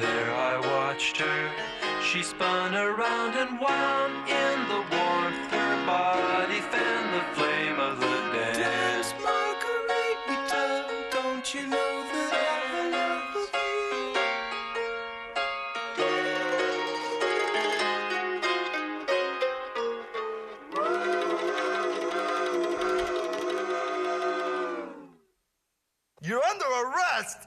There 0.01 0.35
I 0.35 0.59
watched 0.59 1.15
her. 1.15 1.51
She 2.03 2.21
spun 2.21 2.75
around 2.75 3.35
and 3.37 3.57
wound 3.61 4.24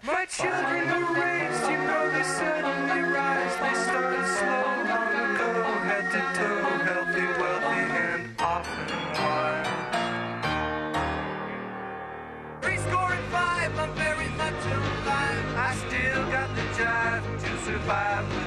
My 0.09 0.25
children 0.25 0.89
were 0.89 1.21
raised, 1.21 1.69
you 1.69 1.77
know 1.77 2.11
they 2.11 2.23
suddenly 2.23 3.03
rise. 3.13 3.55
They 3.61 3.75
started 3.75 4.27
slow 4.39 4.65
long 4.89 5.13
ago, 5.13 5.53
head 5.85 6.07
to 6.13 6.21
toe, 6.33 6.65
healthy, 6.89 7.27
wealthy, 7.39 7.83
and 8.07 8.23
often 8.41 9.01
wild. 9.21 9.69
Three 12.63 12.79
score 12.79 13.13
and 13.13 13.27
five, 13.31 13.79
I'm 13.79 13.93
very 13.97 14.29
much 14.31 14.65
alive. 14.65 15.45
I 15.59 15.75
still 15.75 16.25
got 16.33 16.57
the 16.57 16.63
jive 16.79 17.25
to 17.43 17.51
survive 17.67 18.38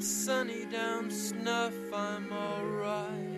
sunny 0.00 0.66
down 0.66 1.10
snuff. 1.10 1.74
I'm 1.92 2.32
alright 2.32 3.33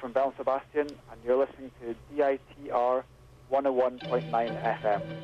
from 0.00 0.12
Bell 0.12 0.32
Sebastian, 0.36 0.88
and 1.10 1.20
you're 1.24 1.36
listening 1.36 1.70
to 1.80 1.94
CITR 2.10 3.04
101.9 3.52 4.30
FM. 4.30 5.19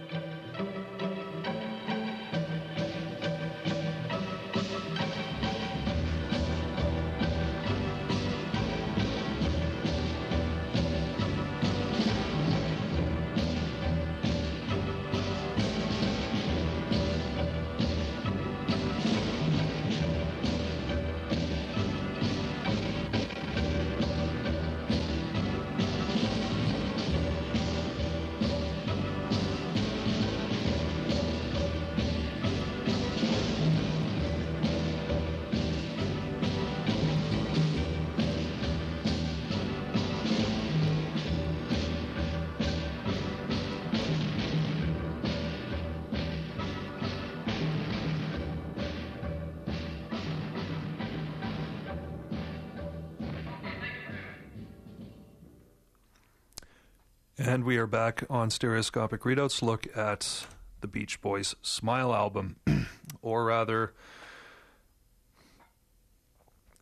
And 57.39 57.65
we 57.65 57.77
are 57.77 57.87
back 57.87 58.25
on 58.31 58.49
Stereoscopic 58.49 59.21
Readouts. 59.21 59.61
Look 59.61 59.95
at 59.95 60.47
the 60.81 60.87
Beach 60.87 61.21
Boys' 61.21 61.55
Smile 61.61 62.15
album, 62.15 62.57
or 63.21 63.45
rather, 63.45 63.93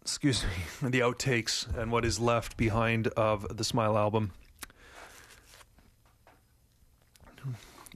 excuse 0.01 0.45
me, 0.45 0.51
the 0.91 1.01
outtakes 1.01 1.67
and 1.77 1.91
what 1.91 2.05
is 2.05 2.21
left 2.21 2.57
behind 2.57 3.09
of 3.09 3.57
the 3.57 3.65
Smile 3.65 3.99
album. 3.99 4.31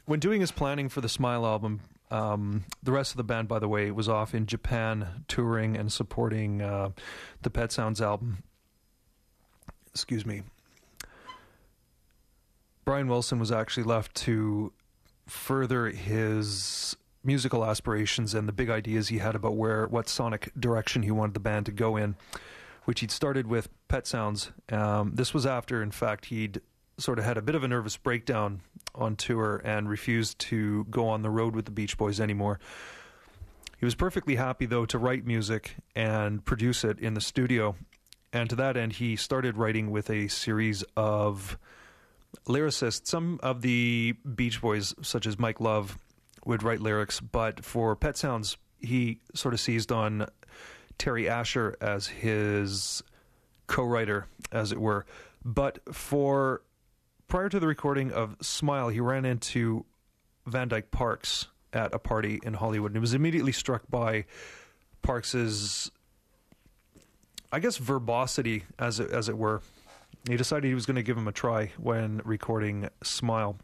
When 0.06 0.18
doing 0.18 0.40
his 0.40 0.50
planning 0.50 0.88
for 0.88 1.00
the 1.00 1.08
Smile 1.08 1.46
album, 1.46 1.82
um, 2.10 2.64
the 2.82 2.90
rest 2.90 3.12
of 3.12 3.18
the 3.18 3.24
band, 3.24 3.46
by 3.46 3.60
the 3.60 3.68
way, 3.68 3.92
was 3.92 4.08
off 4.08 4.34
in 4.34 4.46
Japan 4.46 5.24
touring 5.28 5.76
and 5.76 5.92
supporting 5.92 6.60
uh, 6.60 6.90
the 7.40 7.50
Pet 7.50 7.70
Sounds 7.70 8.02
album. 8.02 8.42
Excuse 9.94 10.26
me. 10.26 10.42
Brian 12.88 13.06
Wilson 13.06 13.38
was 13.38 13.52
actually 13.52 13.82
left 13.82 14.14
to 14.14 14.72
further 15.26 15.90
his 15.90 16.96
musical 17.22 17.62
aspirations 17.62 18.32
and 18.32 18.48
the 18.48 18.52
big 18.52 18.70
ideas 18.70 19.08
he 19.08 19.18
had 19.18 19.34
about 19.34 19.56
where 19.56 19.86
what 19.88 20.08
sonic 20.08 20.50
direction 20.58 21.02
he 21.02 21.10
wanted 21.10 21.34
the 21.34 21.40
band 21.40 21.66
to 21.66 21.72
go 21.72 21.98
in, 21.98 22.16
which 22.86 23.00
he'd 23.00 23.10
started 23.10 23.46
with 23.46 23.68
Pet 23.88 24.06
Sounds. 24.06 24.52
Um, 24.72 25.12
this 25.14 25.34
was 25.34 25.44
after, 25.44 25.82
in 25.82 25.90
fact, 25.90 26.24
he'd 26.24 26.62
sort 26.96 27.18
of 27.18 27.26
had 27.26 27.36
a 27.36 27.42
bit 27.42 27.54
of 27.54 27.62
a 27.62 27.68
nervous 27.68 27.98
breakdown 27.98 28.62
on 28.94 29.16
tour 29.16 29.60
and 29.66 29.86
refused 29.86 30.38
to 30.38 30.84
go 30.84 31.08
on 31.08 31.20
the 31.20 31.28
road 31.28 31.54
with 31.54 31.66
the 31.66 31.70
Beach 31.70 31.98
Boys 31.98 32.18
anymore. 32.18 32.58
He 33.78 33.84
was 33.84 33.96
perfectly 33.96 34.36
happy, 34.36 34.64
though, 34.64 34.86
to 34.86 34.96
write 34.96 35.26
music 35.26 35.76
and 35.94 36.42
produce 36.42 36.84
it 36.84 36.98
in 37.00 37.12
the 37.12 37.20
studio. 37.20 37.76
And 38.32 38.48
to 38.48 38.56
that 38.56 38.78
end, 38.78 38.94
he 38.94 39.14
started 39.14 39.58
writing 39.58 39.90
with 39.90 40.08
a 40.08 40.28
series 40.28 40.84
of 40.96 41.58
lyricists. 42.46 43.06
Some 43.06 43.40
of 43.42 43.62
the 43.62 44.14
Beach 44.34 44.60
Boys, 44.60 44.94
such 45.02 45.26
as 45.26 45.38
Mike 45.38 45.60
Love, 45.60 45.98
would 46.44 46.62
write 46.62 46.80
lyrics, 46.80 47.20
but 47.20 47.64
for 47.64 47.96
Pet 47.96 48.16
Sounds, 48.16 48.56
he 48.80 49.20
sort 49.34 49.54
of 49.54 49.60
seized 49.60 49.92
on 49.92 50.26
Terry 50.98 51.28
Asher 51.28 51.76
as 51.80 52.06
his 52.06 53.02
co 53.66 53.84
writer, 53.84 54.26
as 54.52 54.72
it 54.72 54.80
were. 54.80 55.06
But 55.44 55.78
for 55.94 56.62
prior 57.28 57.48
to 57.48 57.60
the 57.60 57.66
recording 57.66 58.12
of 58.12 58.36
Smile, 58.40 58.88
he 58.88 59.00
ran 59.00 59.24
into 59.24 59.84
Van 60.46 60.68
Dyke 60.68 60.90
Parks 60.90 61.48
at 61.72 61.94
a 61.94 61.98
party 61.98 62.40
in 62.42 62.54
Hollywood 62.54 62.92
and 62.92 63.00
was 63.00 63.14
immediately 63.14 63.52
struck 63.52 63.82
by 63.90 64.24
Parks's 65.02 65.90
I 67.50 67.60
guess 67.60 67.78
verbosity 67.78 68.64
as 68.78 69.00
it, 69.00 69.10
as 69.10 69.28
it 69.28 69.36
were. 69.38 69.62
He 70.26 70.36
decided 70.36 70.68
he 70.68 70.74
was 70.74 70.86
going 70.86 70.96
to 70.96 71.02
give 71.02 71.16
him 71.16 71.28
a 71.28 71.32
try 71.32 71.72
when 71.78 72.20
recording 72.24 72.88
Smile. 73.02 73.58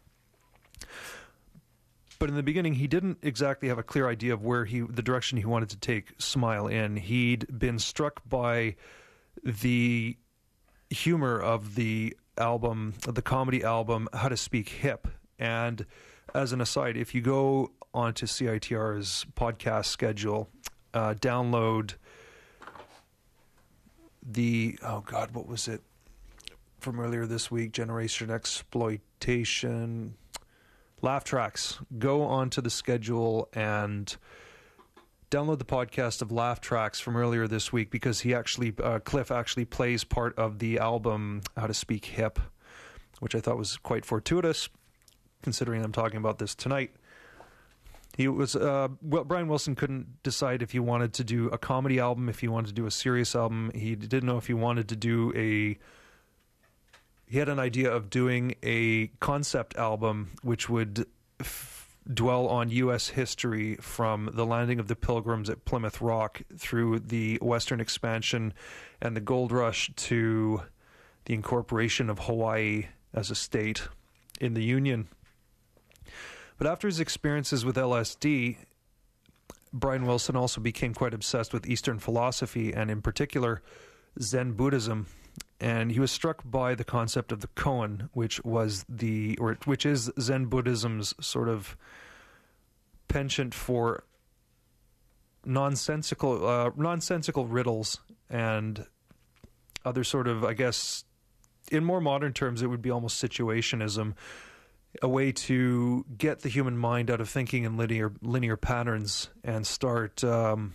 But 2.17 2.29
in 2.29 2.35
the 2.35 2.43
beginning, 2.43 2.75
he 2.75 2.87
didn't 2.87 3.19
exactly 3.21 3.67
have 3.67 3.77
a 3.77 3.83
clear 3.83 4.07
idea 4.07 4.33
of 4.33 4.43
where 4.43 4.65
he, 4.65 4.81
the 4.81 5.01
direction 5.01 5.37
he 5.37 5.45
wanted 5.45 5.69
to 5.69 5.77
take 5.77 6.13
Smile 6.17 6.67
in. 6.67 6.95
He'd 6.95 7.45
been 7.59 7.77
struck 7.77 8.21
by 8.27 8.75
the 9.43 10.17
humor 10.89 11.39
of 11.39 11.75
the 11.75 12.15
album, 12.37 12.93
the 13.07 13.21
comedy 13.21 13.63
album, 13.63 14.07
How 14.13 14.29
to 14.29 14.37
Speak 14.37 14.69
Hip. 14.69 15.07
And 15.37 15.85
as 16.33 16.53
an 16.53 16.61
aside, 16.61 16.97
if 16.97 17.13
you 17.13 17.21
go 17.21 17.71
onto 17.93 18.25
CITR's 18.25 19.25
podcast 19.35 19.85
schedule, 19.85 20.49
uh, 20.93 21.13
download 21.15 21.95
the, 24.23 24.79
oh 24.81 25.01
God, 25.01 25.31
what 25.33 25.47
was 25.47 25.67
it 25.67 25.81
from 26.85 26.99
earlier 26.99 27.25
this 27.25 27.49
week? 27.49 27.71
Generation 27.71 28.29
Exploitation. 28.29 30.13
Laugh 31.01 31.23
Tracks. 31.23 31.79
Go 31.97 32.21
onto 32.21 32.61
the 32.61 32.69
schedule 32.69 33.49
and 33.53 34.15
download 35.31 35.57
the 35.57 35.65
podcast 35.65 36.21
of 36.21 36.31
Laugh 36.31 36.61
Tracks 36.61 36.99
from 36.99 37.17
earlier 37.17 37.47
this 37.47 37.73
week 37.73 37.89
because 37.89 38.19
he 38.21 38.35
actually, 38.35 38.71
uh, 38.83 38.99
Cliff 38.99 39.31
actually 39.31 39.65
plays 39.65 40.03
part 40.03 40.37
of 40.37 40.59
the 40.59 40.77
album 40.77 41.41
How 41.57 41.65
to 41.65 41.73
Speak 41.73 42.05
Hip, 42.05 42.37
which 43.19 43.33
I 43.33 43.39
thought 43.39 43.57
was 43.57 43.77
quite 43.77 44.05
fortuitous 44.05 44.69
considering 45.41 45.83
I'm 45.83 45.91
talking 45.91 46.17
about 46.17 46.37
this 46.37 46.53
tonight. 46.53 46.91
He 48.15 48.27
was 48.27 48.55
uh, 48.55 48.89
well. 49.01 49.23
Brian 49.23 49.47
Wilson 49.47 49.73
couldn't 49.73 50.21
decide 50.21 50.61
if 50.61 50.71
he 50.71 50.79
wanted 50.79 51.13
to 51.13 51.23
do 51.23 51.47
a 51.47 51.57
comedy 51.57 51.99
album, 51.99 52.29
if 52.29 52.41
he 52.41 52.47
wanted 52.47 52.67
to 52.67 52.73
do 52.73 52.85
a 52.85 52.91
serious 52.91 53.35
album. 53.35 53.71
He 53.73 53.95
didn't 53.95 54.25
know 54.25 54.37
if 54.37 54.45
he 54.45 54.53
wanted 54.53 54.87
to 54.89 54.95
do 54.95 55.33
a. 55.35 55.77
He 57.27 57.39
had 57.39 57.49
an 57.49 57.59
idea 57.59 57.91
of 57.91 58.09
doing 58.09 58.55
a 58.61 59.07
concept 59.19 59.75
album, 59.77 60.31
which 60.43 60.69
would 60.69 61.07
f- 61.39 61.97
dwell 62.11 62.47
on 62.47 62.69
U.S. 62.69 63.09
history 63.09 63.75
from 63.77 64.29
the 64.33 64.45
landing 64.45 64.79
of 64.79 64.87
the 64.87 64.95
Pilgrims 64.95 65.49
at 65.49 65.65
Plymouth 65.65 66.01
Rock 66.01 66.43
through 66.55 66.99
the 66.99 67.37
Western 67.41 67.79
expansion 67.79 68.53
and 69.01 69.15
the 69.15 69.21
gold 69.21 69.51
rush 69.51 69.91
to 69.95 70.61
the 71.25 71.33
incorporation 71.33 72.09
of 72.09 72.19
Hawaii 72.19 72.87
as 73.13 73.31
a 73.31 73.35
state 73.35 73.87
in 74.39 74.53
the 74.53 74.63
Union. 74.63 75.07
But 76.57 76.67
after 76.67 76.87
his 76.87 76.99
experiences 76.99 77.65
with 77.65 77.75
LSD, 77.75 78.57
Brian 79.73 80.05
Wilson 80.05 80.35
also 80.35 80.61
became 80.61 80.93
quite 80.93 81.13
obsessed 81.13 81.53
with 81.53 81.67
Eastern 81.67 81.99
philosophy 81.99 82.71
and, 82.71 82.89
in 82.89 83.01
particular, 83.01 83.61
Zen 84.21 84.53
Buddhism. 84.53 85.07
And 85.59 85.91
he 85.91 85.99
was 85.99 86.11
struck 86.11 86.41
by 86.43 86.75
the 86.75 86.83
concept 86.83 87.31
of 87.31 87.39
the 87.39 87.47
koan, 87.47 88.09
which 88.13 88.43
was 88.43 88.85
the, 88.89 89.37
or 89.37 89.57
which 89.65 89.85
is 89.85 90.11
Zen 90.19 90.47
Buddhism's 90.47 91.13
sort 91.19 91.47
of 91.47 91.77
penchant 93.07 93.53
for 93.53 94.03
nonsensical, 95.45 96.45
uh, 96.45 96.71
nonsensical 96.75 97.47
riddles 97.47 98.01
and 98.29 98.85
other 99.85 100.03
sort 100.03 100.27
of, 100.27 100.43
I 100.43 100.53
guess, 100.53 101.05
in 101.71 101.83
more 101.83 102.01
modern 102.01 102.33
terms, 102.33 102.61
it 102.61 102.67
would 102.67 102.81
be 102.81 102.91
almost 102.91 103.23
situationism, 103.23 104.13
a 105.01 105.07
way 105.07 105.31
to 105.31 106.05
get 106.17 106.41
the 106.41 106.49
human 106.49 106.77
mind 106.77 107.09
out 107.11 107.21
of 107.21 107.29
thinking 107.29 107.63
in 107.63 107.77
linear 107.77 108.13
linear 108.21 108.55
patterns 108.55 109.29
and 109.43 109.65
start 109.67 110.23
um, 110.23 110.73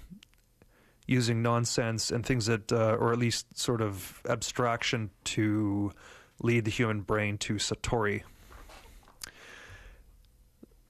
using 1.10 1.42
nonsense 1.42 2.12
and 2.12 2.24
things 2.24 2.46
that, 2.46 2.70
uh, 2.72 2.96
or 3.00 3.12
at 3.12 3.18
least 3.18 3.58
sort 3.58 3.80
of 3.80 4.22
abstraction, 4.28 5.10
to 5.24 5.92
lead 6.40 6.64
the 6.64 6.70
human 6.70 7.00
brain 7.00 7.36
to 7.36 7.54
satori. 7.54 8.22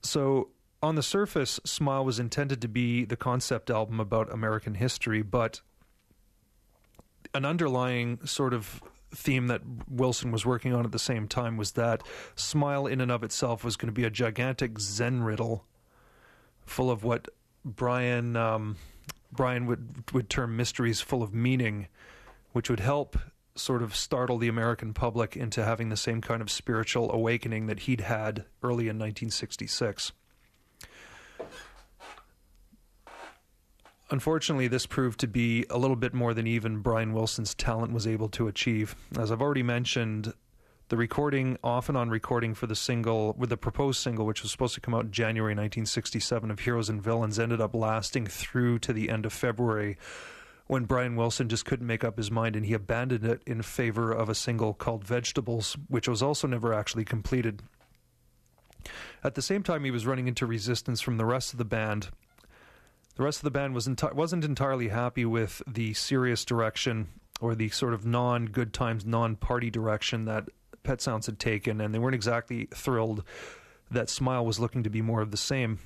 So, 0.02 0.50
on 0.82 0.94
the 0.94 1.02
surface, 1.02 1.58
Smile 1.64 2.04
was 2.04 2.18
intended 2.18 2.60
to 2.60 2.68
be 2.68 3.06
the 3.06 3.16
concept 3.16 3.70
album 3.70 3.98
about 3.98 4.30
American 4.30 4.74
history, 4.74 5.22
but 5.22 5.62
an 7.32 7.46
underlying 7.46 8.18
sort 8.26 8.52
of 8.52 8.82
theme 9.14 9.46
that 9.46 9.62
Wilson 9.88 10.32
was 10.32 10.44
working 10.44 10.74
on 10.74 10.84
at 10.84 10.92
the 10.92 10.98
same 10.98 11.28
time 11.28 11.56
was 11.56 11.72
that 11.72 12.02
Smile 12.34 12.86
in 12.86 13.00
and 13.00 13.10
of 13.10 13.24
itself 13.24 13.64
was 13.64 13.76
going 13.76 13.88
to 13.88 13.92
be 13.92 14.04
a 14.04 14.10
gigantic 14.10 14.78
Zen 14.78 15.22
riddle 15.22 15.64
full 16.66 16.90
of 16.90 17.04
what 17.04 17.28
Brian 17.64 18.36
um, 18.36 18.76
Brian 19.33 19.66
would 19.66 20.12
would 20.12 20.28
term 20.28 20.57
mysteries 20.57 21.01
full 21.01 21.22
of 21.22 21.33
meaning, 21.33 21.89
which 22.53 22.68
would 22.68 22.81
help 22.81 23.16
sort 23.55 23.83
of 23.83 23.95
startle 23.95 24.39
the 24.39 24.49
American 24.49 24.95
public 24.95 25.37
into 25.37 25.64
having 25.64 25.89
the 25.89 25.97
same 25.97 26.20
kind 26.20 26.41
of 26.41 26.51
spiritual 26.51 27.12
awakening 27.12 27.66
that 27.66 27.81
he'd 27.81 28.01
had 28.01 28.45
early 28.62 28.85
in 28.85 28.99
1966. 28.99 30.12
Unfortunately, 34.12 34.66
this 34.66 34.87
proved 34.87 35.20
to 35.20 35.28
be 35.28 35.64
a 35.70 35.78
little 35.78 35.97
bit 35.97 36.12
more 36.12 36.35
than 36.35 36.47
even 36.47 36.78
Brian 36.81 37.12
Wilson's 37.12 37.55
talent 37.55 37.93
was 37.93 38.09
able 38.09 38.28
to 38.31 38.49
achieve. 38.49 38.97
As 39.16 39.31
I've 39.31 39.41
already 39.41 39.62
mentioned, 39.62 40.33
the 40.91 40.97
recording, 40.97 41.57
often 41.62 41.95
on 41.95 42.11
recording 42.11 42.53
for 42.53 42.66
the 42.66 42.74
single, 42.74 43.32
with 43.38 43.49
the 43.49 43.57
proposed 43.57 44.01
single, 44.01 44.26
which 44.26 44.43
was 44.43 44.51
supposed 44.51 44.74
to 44.74 44.80
come 44.80 44.93
out 44.93 45.05
in 45.05 45.12
January 45.12 45.53
1967 45.53 46.51
of 46.51 46.59
Heroes 46.59 46.88
and 46.88 47.01
Villains, 47.01 47.38
ended 47.38 47.61
up 47.61 47.74
lasting 47.74 48.26
through 48.26 48.80
to 48.80 48.93
the 48.93 49.09
end 49.09 49.24
of 49.24 49.32
February 49.32 49.97
when 50.66 50.84
Brian 50.84 51.14
Wilson 51.16 51.49
just 51.49 51.64
couldn't 51.64 51.86
make 51.86 52.05
up 52.05 52.16
his 52.16 52.30
mind 52.30 52.57
and 52.57 52.66
he 52.66 52.74
abandoned 52.74 53.24
it 53.24 53.41
in 53.47 53.62
favor 53.62 54.12
of 54.12 54.28
a 54.28 54.34
single 54.34 54.74
called 54.74 55.05
Vegetables, 55.05 55.76
which 55.88 56.09
was 56.09 56.22
also 56.22 56.47
never 56.47 56.74
actually 56.74 57.05
completed. 57.05 57.62
At 59.22 59.36
the 59.36 59.43
same 59.43 59.62
time, 59.62 59.84
he 59.84 59.91
was 59.91 60.07
running 60.07 60.26
into 60.26 60.45
resistance 60.45 61.01
from 61.01 61.16
the 61.16 61.24
rest 61.24 61.53
of 61.53 61.59
the 61.59 61.64
band 61.64 62.11
the 63.16 63.24
rest 63.24 63.41
of 63.41 63.45
the 63.45 63.51
band 63.51 63.74
was 63.74 63.86
enti- 63.86 64.14
wasn't 64.14 64.45
entirely 64.47 64.88
happy 64.88 65.26
with 65.26 65.61
the 65.66 65.93
serious 65.93 66.43
direction 66.45 67.09
or 67.38 67.55
the 67.55 67.68
sort 67.68 67.93
of 67.93 68.07
non 68.07 68.47
good 68.47 68.72
times, 68.72 69.05
non 69.05 69.36
party 69.36 69.68
direction 69.68 70.24
that 70.24 70.49
Pet 70.83 71.01
Sounds 71.01 71.26
had 71.26 71.39
taken, 71.39 71.81
and 71.81 71.95
they 71.95 71.99
weren't 71.99 72.14
exactly 72.14 72.68
thrilled 72.74 73.24
that 73.91 74.09
Smile 74.09 74.45
was 74.45 74.61
looking 74.61 74.83
to 74.83 74.91
be 74.91 75.03
more 75.03 75.20
of 75.20 75.31
the 75.31 75.37
same. 75.37 75.78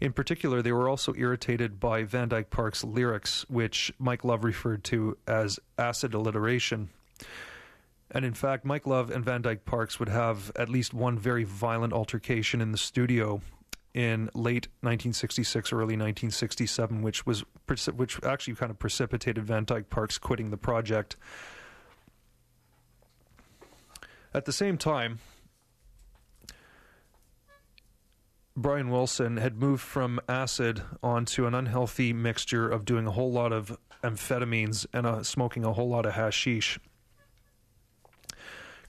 In 0.00 0.12
particular, 0.12 0.62
they 0.62 0.72
were 0.72 0.88
also 0.88 1.14
irritated 1.16 1.78
by 1.78 2.02
Van 2.02 2.28
Dyke 2.28 2.50
Park's 2.50 2.82
lyrics, 2.82 3.44
which 3.48 3.92
Mike 3.98 4.24
Love 4.24 4.42
referred 4.44 4.82
to 4.84 5.16
as 5.26 5.60
acid 5.78 6.14
alliteration. 6.14 6.88
And 8.10 8.24
in 8.24 8.34
fact, 8.34 8.64
Mike 8.64 8.86
Love 8.86 9.10
and 9.10 9.24
Van 9.24 9.42
Dyke 9.42 9.64
Parks 9.64 9.98
would 9.98 10.08
have 10.08 10.50
at 10.56 10.68
least 10.68 10.92
one 10.92 11.18
very 11.18 11.44
violent 11.44 11.92
altercation 11.92 12.60
in 12.60 12.72
the 12.72 12.78
studio 12.78 13.40
in 13.94 14.28
late 14.34 14.68
1966 14.80 15.72
early 15.72 15.96
1967, 15.96 17.02
which 17.02 17.24
was 17.26 17.44
which 17.94 18.22
actually 18.24 18.54
kind 18.54 18.70
of 18.70 18.78
precipitated 18.78 19.44
Van 19.44 19.64
Dyke 19.64 19.88
Parks 19.88 20.18
quitting 20.18 20.50
the 20.50 20.56
project. 20.56 21.16
At 24.34 24.46
the 24.46 24.52
same 24.52 24.78
time, 24.78 25.18
Brian 28.56 28.90
Wilson 28.90 29.36
had 29.36 29.56
moved 29.56 29.82
from 29.82 30.20
acid 30.28 30.82
onto 31.02 31.46
an 31.46 31.54
unhealthy 31.54 32.12
mixture 32.12 32.68
of 32.68 32.84
doing 32.84 33.06
a 33.06 33.10
whole 33.10 33.30
lot 33.30 33.52
of 33.52 33.76
amphetamines 34.02 34.86
and 34.92 35.06
uh, 35.06 35.22
smoking 35.22 35.64
a 35.64 35.72
whole 35.72 35.88
lot 35.88 36.06
of 36.06 36.14
hashish. 36.14 36.78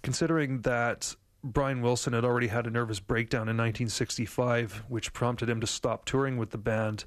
Considering 0.01 0.61
that 0.61 1.15
Brian 1.43 1.81
Wilson 1.81 2.13
had 2.13 2.23
already 2.23 2.47
had 2.47 2.65
a 2.65 2.69
nervous 2.69 2.99
breakdown 3.01 3.43
in 3.49 3.57
1965, 3.57 4.83
which 4.87 5.11
prompted 5.11 5.49
him 5.49 5.59
to 5.59 5.67
stop 5.67 6.05
touring 6.05 6.37
with 6.37 6.51
the 6.51 6.57
band. 6.57 7.03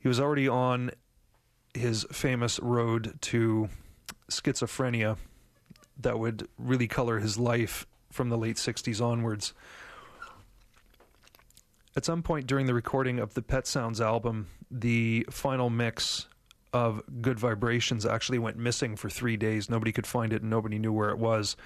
He 0.00 0.08
was 0.08 0.18
already 0.18 0.48
on 0.48 0.90
his 1.72 2.04
famous 2.10 2.58
road 2.60 3.14
to 3.22 3.68
schizophrenia 4.28 5.16
that 5.98 6.18
would 6.18 6.48
really 6.58 6.88
color 6.88 7.20
his 7.20 7.38
life 7.38 7.86
from 8.10 8.28
the 8.28 8.38
late 8.38 8.56
60s 8.56 9.00
onwards. 9.00 9.52
At 11.96 12.04
some 12.04 12.22
point 12.22 12.46
during 12.46 12.66
the 12.66 12.74
recording 12.74 13.18
of 13.18 13.34
the 13.34 13.42
Pet 13.42 13.66
Sounds 13.66 14.00
album, 14.00 14.48
the 14.70 15.26
final 15.30 15.70
mix 15.70 16.26
of 16.72 17.02
Good 17.22 17.38
Vibrations 17.38 18.04
actually 18.04 18.40
went 18.40 18.56
missing 18.56 18.96
for 18.96 19.08
three 19.08 19.36
days. 19.36 19.70
Nobody 19.70 19.92
could 19.92 20.06
find 20.06 20.32
it 20.32 20.42
and 20.42 20.50
nobody 20.50 20.78
knew 20.78 20.92
where 20.92 21.10
it 21.10 21.18
was. 21.18 21.56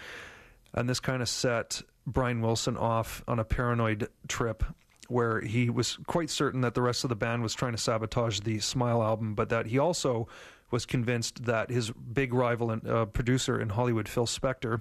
And 0.74 0.88
this 0.88 1.00
kind 1.00 1.22
of 1.22 1.28
set 1.28 1.80
Brian 2.06 2.42
Wilson 2.42 2.76
off 2.76 3.24
on 3.26 3.38
a 3.38 3.44
paranoid 3.44 4.08
trip 4.28 4.62
where 5.08 5.40
he 5.40 5.70
was 5.70 5.98
quite 6.06 6.28
certain 6.28 6.60
that 6.60 6.74
the 6.74 6.82
rest 6.82 7.04
of 7.04 7.08
the 7.08 7.16
band 7.16 7.42
was 7.42 7.54
trying 7.54 7.72
to 7.72 7.78
sabotage 7.78 8.40
the 8.40 8.58
Smile 8.60 9.02
album, 9.02 9.34
but 9.34 9.48
that 9.48 9.66
he 9.66 9.78
also 9.78 10.28
was 10.70 10.84
convinced 10.86 11.44
that 11.44 11.70
his 11.70 11.90
big 11.90 12.34
rival 12.34 12.70
and 12.70 12.86
uh, 12.86 13.06
producer 13.06 13.60
in 13.60 13.70
Hollywood, 13.70 14.08
Phil 14.08 14.26
Spector, 14.26 14.80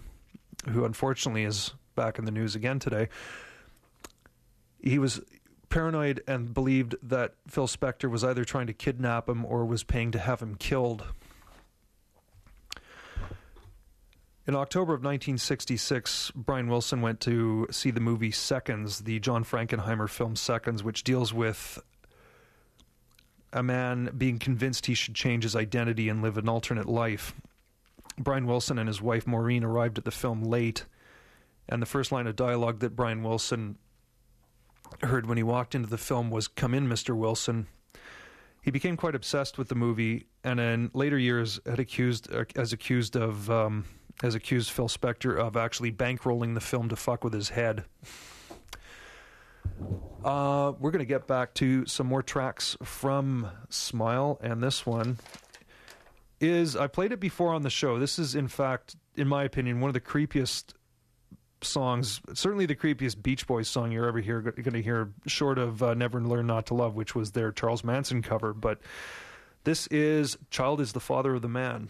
who 0.69 0.85
unfortunately 0.85 1.43
is 1.43 1.73
back 1.95 2.19
in 2.19 2.25
the 2.25 2.31
news 2.31 2.55
again 2.55 2.79
today, 2.79 3.07
he 4.81 4.99
was 4.99 5.21
paranoid 5.69 6.23
and 6.27 6.53
believed 6.53 6.95
that 7.01 7.33
Phil 7.47 7.67
Spector 7.67 8.09
was 8.09 8.23
either 8.23 8.43
trying 8.43 8.67
to 8.67 8.73
kidnap 8.73 9.27
him 9.27 9.45
or 9.45 9.65
was 9.65 9.83
paying 9.83 10.11
to 10.11 10.19
have 10.19 10.41
him 10.41 10.55
killed. 10.55 11.05
In 14.45 14.55
October 14.55 14.93
of 14.93 15.01
1966, 15.01 16.31
Brian 16.33 16.69
Wilson 16.69 17.01
went 17.01 17.19
to 17.21 17.67
see 17.69 17.91
the 17.91 17.99
movie 17.99 18.31
Seconds, 18.31 18.99
the 19.01 19.19
John 19.19 19.43
Frankenheimer 19.43 20.09
film 20.09 20.37
Seconds, 20.37 20.83
which 20.83 21.03
deals 21.03 21.33
with 21.33 21.79
a 23.53 23.63
man 23.63 24.11
being 24.17 24.39
convinced 24.39 24.85
he 24.85 24.93
should 24.93 25.15
change 25.15 25.43
his 25.43 25.55
identity 25.55 26.09
and 26.09 26.21
live 26.21 26.37
an 26.37 26.49
alternate 26.49 26.87
life. 26.87 27.33
Brian 28.17 28.47
Wilson 28.47 28.77
and 28.77 28.87
his 28.87 29.01
wife 29.01 29.27
Maureen 29.27 29.63
arrived 29.63 29.97
at 29.97 30.05
the 30.05 30.11
film 30.11 30.43
late, 30.43 30.85
and 31.69 31.81
the 31.81 31.85
first 31.85 32.11
line 32.11 32.27
of 32.27 32.35
dialogue 32.35 32.79
that 32.79 32.95
Brian 32.95 33.23
Wilson 33.23 33.77
heard 35.03 35.27
when 35.27 35.37
he 35.37 35.43
walked 35.43 35.75
into 35.75 35.89
the 35.89 35.97
film 35.97 36.29
was 36.29 36.47
Come 36.47 36.73
in, 36.73 36.87
Mr. 36.87 37.15
Wilson. 37.15 37.67
He 38.61 38.71
became 38.71 38.97
quite 38.97 39.15
obsessed 39.15 39.57
with 39.57 39.69
the 39.69 39.75
movie, 39.75 40.25
and 40.43 40.59
in 40.59 40.91
later 40.93 41.17
years 41.17 41.59
had 41.65 41.79
accused 41.79 42.29
as 42.55 42.73
accused 42.73 43.15
of 43.15 43.49
um, 43.49 43.85
has 44.21 44.35
accused 44.35 44.71
Phil 44.71 44.87
Spector 44.87 45.37
of 45.37 45.55
actually 45.55 45.91
bankrolling 45.91 46.53
the 46.53 46.59
film 46.59 46.89
to 46.89 46.95
fuck 46.95 47.23
with 47.23 47.33
his 47.33 47.49
head. 47.49 47.85
Uh, 50.23 50.73
we're 50.79 50.91
going 50.91 50.99
to 50.99 51.05
get 51.05 51.27
back 51.27 51.53
to 51.55 51.85
some 51.85 52.07
more 52.07 52.21
tracks 52.21 52.77
from 52.83 53.49
Smile, 53.69 54.39
and 54.41 54.61
this 54.61 54.85
one 54.85 55.17
is 56.39 56.75
I 56.75 56.87
played 56.87 57.11
it 57.11 57.19
before 57.19 57.53
on 57.53 57.63
the 57.63 57.69
show. 57.69 57.97
This 57.97 58.19
is, 58.19 58.35
in 58.35 58.47
fact, 58.47 58.95
in 59.15 59.27
my 59.27 59.43
opinion, 59.43 59.79
one 59.79 59.89
of 59.89 59.93
the 59.93 60.01
creepiest 60.01 60.73
songs, 61.61 62.21
certainly 62.33 62.67
the 62.67 62.75
creepiest 62.75 63.23
Beach 63.23 63.47
Boys 63.47 63.67
song 63.67 63.91
you're 63.91 64.07
ever 64.07 64.21
going 64.21 64.73
to 64.73 64.81
hear, 64.81 65.11
short 65.25 65.57
of 65.57 65.81
uh, 65.81 65.95
Never 65.95 66.21
Learn 66.21 66.45
Not 66.45 66.67
to 66.67 66.75
Love, 66.75 66.95
which 66.95 67.15
was 67.15 67.31
their 67.31 67.51
Charles 67.51 67.83
Manson 67.83 68.21
cover. 68.21 68.53
But 68.53 68.79
this 69.63 69.87
is 69.87 70.37
Child 70.51 70.81
is 70.81 70.91
the. 70.91 70.99
Father 71.07 71.35
of 71.35 71.41
the 71.41 71.47
man, 71.47 71.87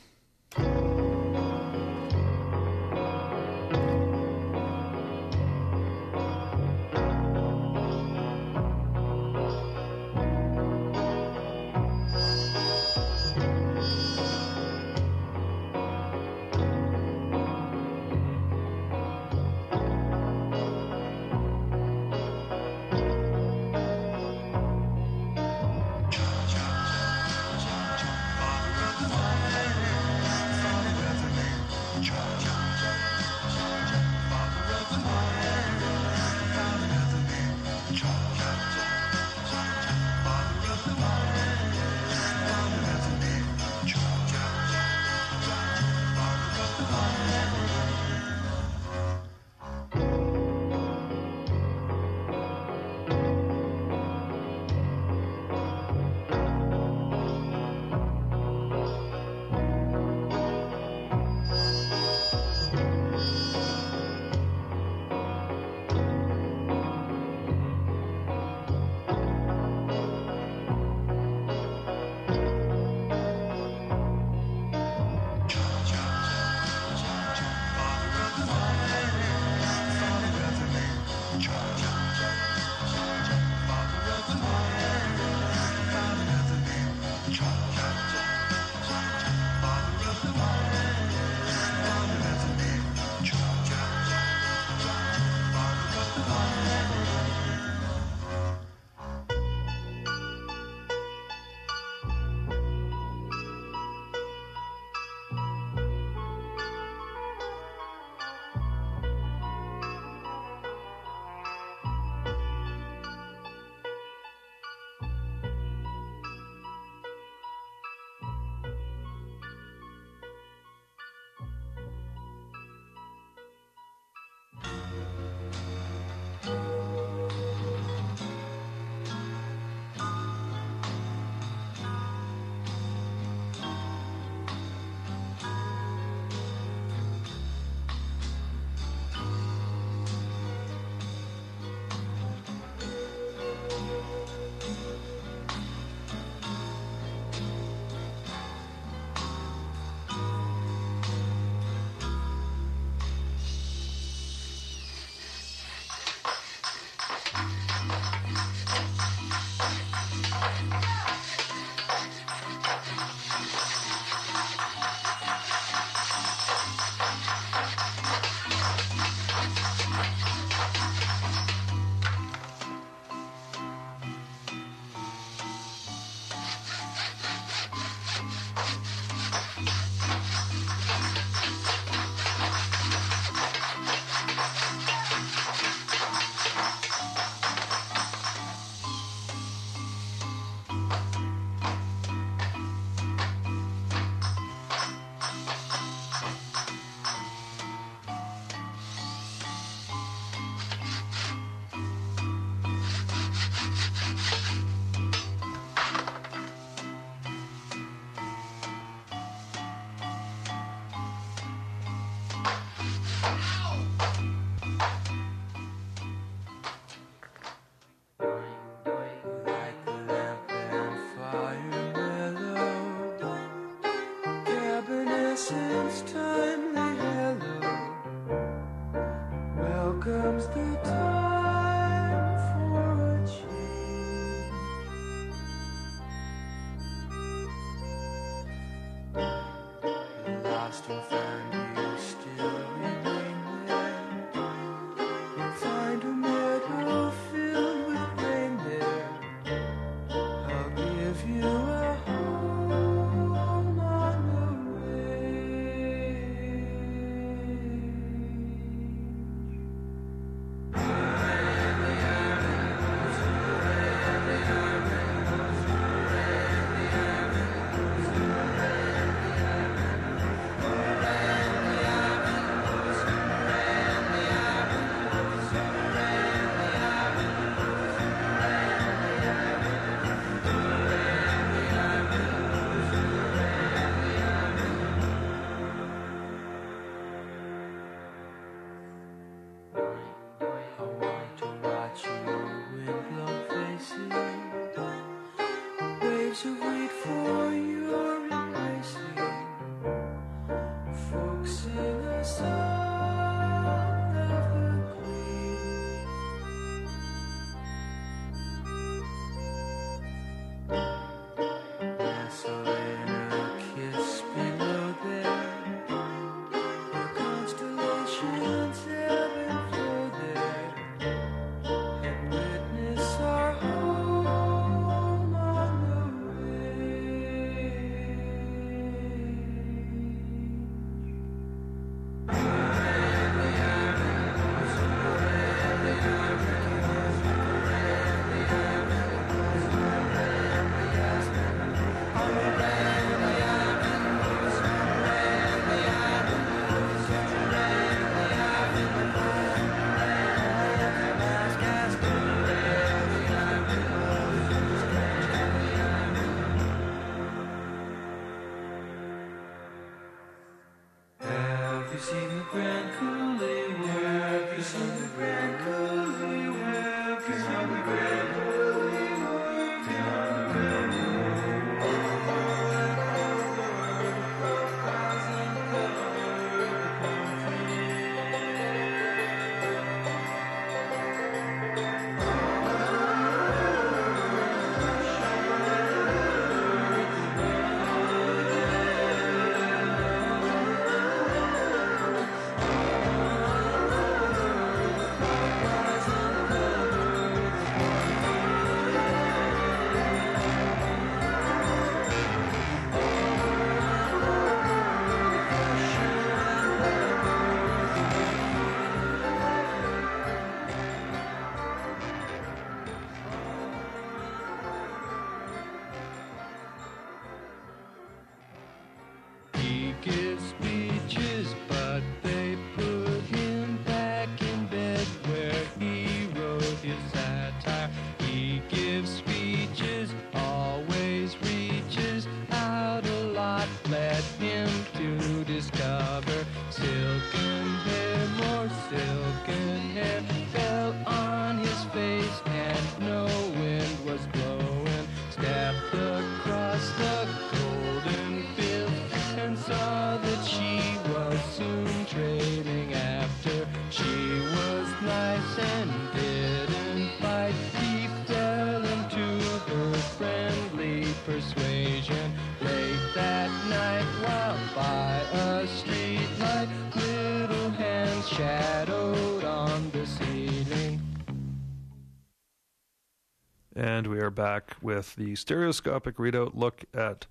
with 474.82 475.16
the 475.16 475.36
stereoscopic 475.36 476.18
readout 476.18 476.56
look 476.56 476.86
at 476.94 477.26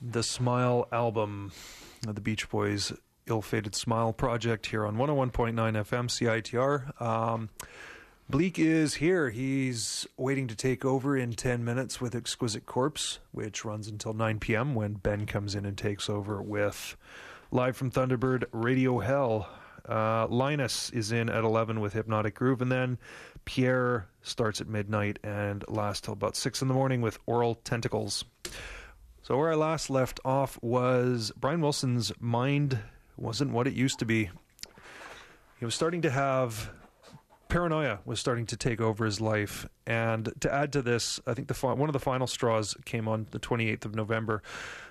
the 0.00 0.22
Smile 0.22 0.88
album, 0.92 1.52
the 2.02 2.20
Beach 2.20 2.48
Boys' 2.50 2.92
Ill 3.26 3.42
Fated 3.42 3.74
Smile 3.74 4.12
project 4.12 4.66
here 4.66 4.86
on 4.86 4.96
101.9 4.96 5.54
FM 5.54 6.08
CITR. 6.08 7.00
Um, 7.00 7.48
Bleak 8.28 8.58
is 8.58 8.94
here. 8.94 9.30
He's 9.30 10.06
waiting 10.16 10.48
to 10.48 10.56
take 10.56 10.84
over 10.84 11.16
in 11.16 11.32
10 11.32 11.64
minutes 11.64 12.00
with 12.00 12.14
Exquisite 12.14 12.66
Corpse, 12.66 13.20
which 13.30 13.64
runs 13.64 13.86
until 13.86 14.14
9 14.14 14.40
p.m. 14.40 14.74
when 14.74 14.94
Ben 14.94 15.26
comes 15.26 15.54
in 15.54 15.64
and 15.64 15.78
takes 15.78 16.10
over 16.10 16.42
with 16.42 16.96
live 17.52 17.76
from 17.76 17.90
Thunderbird 17.90 18.44
Radio 18.50 18.98
Hell. 18.98 19.48
Uh, 19.88 20.26
Linus 20.26 20.90
is 20.90 21.12
in 21.12 21.28
at 21.28 21.44
11 21.44 21.78
with 21.80 21.92
Hypnotic 21.92 22.34
Groove, 22.34 22.60
and 22.60 22.72
then 22.72 22.98
Pierre 23.46 24.08
starts 24.20 24.60
at 24.60 24.68
midnight 24.68 25.18
and 25.24 25.64
lasts 25.68 26.02
till 26.02 26.12
about 26.12 26.36
6 26.36 26.60
in 26.60 26.68
the 26.68 26.74
morning 26.74 27.00
with 27.00 27.18
Oral 27.24 27.54
Tentacles. 27.54 28.24
So, 29.22 29.38
where 29.38 29.50
I 29.50 29.54
last 29.54 29.88
left 29.88 30.20
off 30.24 30.58
was 30.62 31.32
Brian 31.36 31.62
Wilson's 31.62 32.12
mind 32.20 32.78
wasn't 33.16 33.52
what 33.52 33.66
it 33.66 33.72
used 33.72 33.98
to 34.00 34.04
be. 34.04 34.28
He 35.58 35.64
was 35.64 35.74
starting 35.74 36.02
to 36.02 36.10
have 36.10 36.70
paranoia 37.48 38.00
was 38.04 38.20
starting 38.20 38.46
to 38.46 38.56
take 38.56 38.80
over 38.80 39.04
his 39.04 39.20
life, 39.20 39.66
and 39.86 40.32
to 40.40 40.52
add 40.52 40.72
to 40.72 40.82
this, 40.82 41.20
I 41.26 41.34
think 41.34 41.48
the 41.48 41.54
one 41.54 41.88
of 41.88 41.92
the 41.92 42.00
final 42.00 42.26
straws 42.26 42.76
came 42.84 43.08
on 43.08 43.26
the 43.30 43.38
28th 43.38 43.84
of 43.84 43.94
November, 43.94 44.42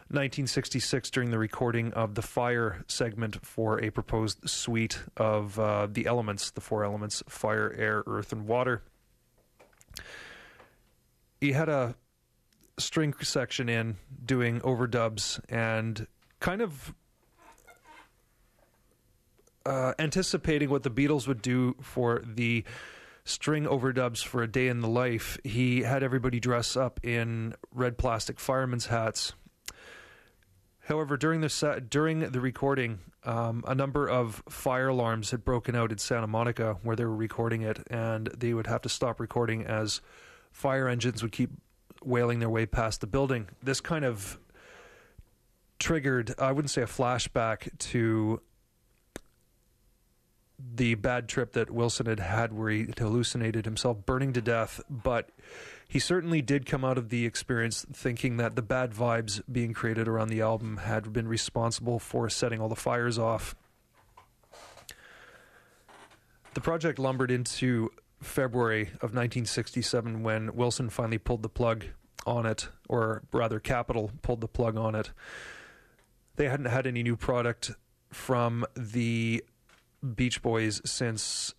1966, 0.09 1.09
during 1.09 1.31
the 1.31 1.39
recording 1.39 1.91
of 1.93 2.13
the 2.13 2.21
Fire 2.21 2.83
segment 2.87 3.43
for 3.43 3.83
a 3.83 3.89
proposed 3.89 4.47
suite 4.47 4.99
of 5.17 5.59
uh, 5.59 5.87
the 5.91 6.05
elements, 6.05 6.51
the 6.51 6.61
four 6.61 6.83
elements: 6.83 7.23
fire, 7.27 7.73
air, 7.77 8.03
earth, 8.05 8.31
and 8.31 8.47
water. 8.47 8.83
He 11.41 11.53
had 11.53 11.69
a 11.69 11.95
string 12.77 13.13
section 13.21 13.67
in 13.67 13.95
doing 14.23 14.59
overdubs 14.61 15.39
and 15.49 16.05
kind 16.39 16.61
of 16.61 16.93
uh, 19.65 19.93
anticipating 19.97 20.69
what 20.69 20.83
the 20.83 20.91
Beatles 20.91 21.27
would 21.27 21.41
do 21.41 21.75
for 21.81 22.21
the 22.23 22.63
string 23.23 23.65
overdubs 23.65 24.23
for 24.23 24.43
a 24.43 24.47
day 24.47 24.67
in 24.67 24.81
the 24.81 24.87
life. 24.87 25.39
He 25.43 25.81
had 25.81 26.03
everybody 26.03 26.39
dress 26.39 26.77
up 26.77 26.99
in 27.03 27.55
red 27.73 27.97
plastic 27.97 28.39
firemen's 28.39 28.85
hats. 28.85 29.33
However, 30.85 31.17
during 31.17 31.41
the 31.41 31.85
during 31.89 32.19
the 32.19 32.39
recording, 32.39 32.99
um, 33.23 33.63
a 33.67 33.73
number 33.73 34.07
of 34.07 34.43
fire 34.47 34.89
alarms 34.89 35.31
had 35.31 35.43
broken 35.43 35.75
out 35.75 35.91
in 35.91 35.97
Santa 35.97 36.27
Monica 36.27 36.77
where 36.83 36.95
they 36.95 37.05
were 37.05 37.15
recording 37.15 37.63
it, 37.63 37.79
and 37.89 38.27
they 38.27 38.53
would 38.53 38.67
have 38.67 38.83
to 38.83 38.89
stop 38.89 39.19
recording 39.19 39.65
as 39.65 40.01
fire 40.51 40.87
engines 40.87 41.23
would 41.23 41.31
keep 41.31 41.49
wailing 42.03 42.39
their 42.39 42.51
way 42.51 42.67
past 42.67 43.01
the 43.01 43.07
building. 43.07 43.49
This 43.63 43.81
kind 43.81 44.05
of 44.05 44.37
triggered, 45.79 46.35
I 46.37 46.51
wouldn't 46.51 46.69
say 46.69 46.83
a 46.83 46.87
flashback 46.87 47.75
to 47.79 48.41
the 50.73 50.95
bad 50.95 51.27
trip 51.27 51.53
that 51.53 51.69
Wilson 51.69 52.05
had 52.05 52.19
had 52.19 52.53
where 52.53 52.69
he 52.69 52.87
hallucinated 52.97 53.65
himself 53.65 54.05
burning 54.05 54.33
to 54.33 54.41
death, 54.41 54.81
but 54.89 55.29
he 55.87 55.99
certainly 55.99 56.41
did 56.41 56.65
come 56.65 56.83
out 56.83 56.97
of 56.97 57.09
the 57.09 57.25
experience 57.25 57.85
thinking 57.93 58.37
that 58.37 58.55
the 58.55 58.61
bad 58.61 58.91
vibes 58.91 59.41
being 59.51 59.73
created 59.73 60.07
around 60.07 60.29
the 60.29 60.41
album 60.41 60.77
had 60.77 61.13
been 61.13 61.27
responsible 61.27 61.99
for 61.99 62.29
setting 62.29 62.59
all 62.59 62.69
the 62.69 62.75
fires 62.75 63.19
off. 63.19 63.55
The 66.53 66.61
project 66.61 66.99
lumbered 66.99 67.31
into 67.31 67.91
February 68.21 68.83
of 68.83 69.13
1967 69.13 70.23
when 70.23 70.55
Wilson 70.55 70.89
finally 70.89 71.17
pulled 71.17 71.43
the 71.43 71.49
plug 71.49 71.85
on 72.25 72.45
it, 72.45 72.69
or 72.89 73.23
rather, 73.31 73.59
Capitol 73.59 74.11
pulled 74.21 74.41
the 74.41 74.47
plug 74.47 74.77
on 74.77 74.95
it. 74.95 75.11
They 76.37 76.49
hadn't 76.49 76.67
had 76.67 76.87
any 76.87 77.03
new 77.03 77.15
product 77.15 77.71
from 78.09 78.65
the 78.75 79.43
Beach 80.15 80.41
Boys 80.41 80.81
since 80.85 81.53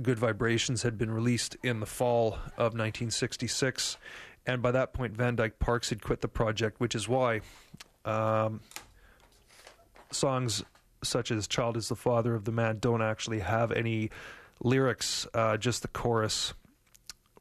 Good 0.00 0.18
Vibrations 0.18 0.82
had 0.82 0.96
been 0.96 1.10
released 1.10 1.56
in 1.62 1.80
the 1.80 1.86
fall 1.86 2.32
of 2.56 2.74
1966. 2.74 3.96
And 4.46 4.62
by 4.62 4.70
that 4.70 4.92
point, 4.92 5.14
Van 5.14 5.36
Dyke 5.36 5.58
Parks 5.58 5.90
had 5.90 6.02
quit 6.02 6.20
the 6.20 6.28
project, 6.28 6.80
which 6.80 6.94
is 6.94 7.08
why 7.08 7.40
um, 8.04 8.60
songs 10.10 10.64
such 11.02 11.30
as 11.30 11.46
Child 11.46 11.76
is 11.76 11.88
the 11.88 11.96
Father 11.96 12.34
of 12.34 12.44
the 12.44 12.52
Man 12.52 12.78
don't 12.78 13.02
actually 13.02 13.40
have 13.40 13.72
any 13.72 14.10
lyrics, 14.62 15.26
uh, 15.34 15.56
just 15.56 15.82
the 15.82 15.88
chorus, 15.88 16.54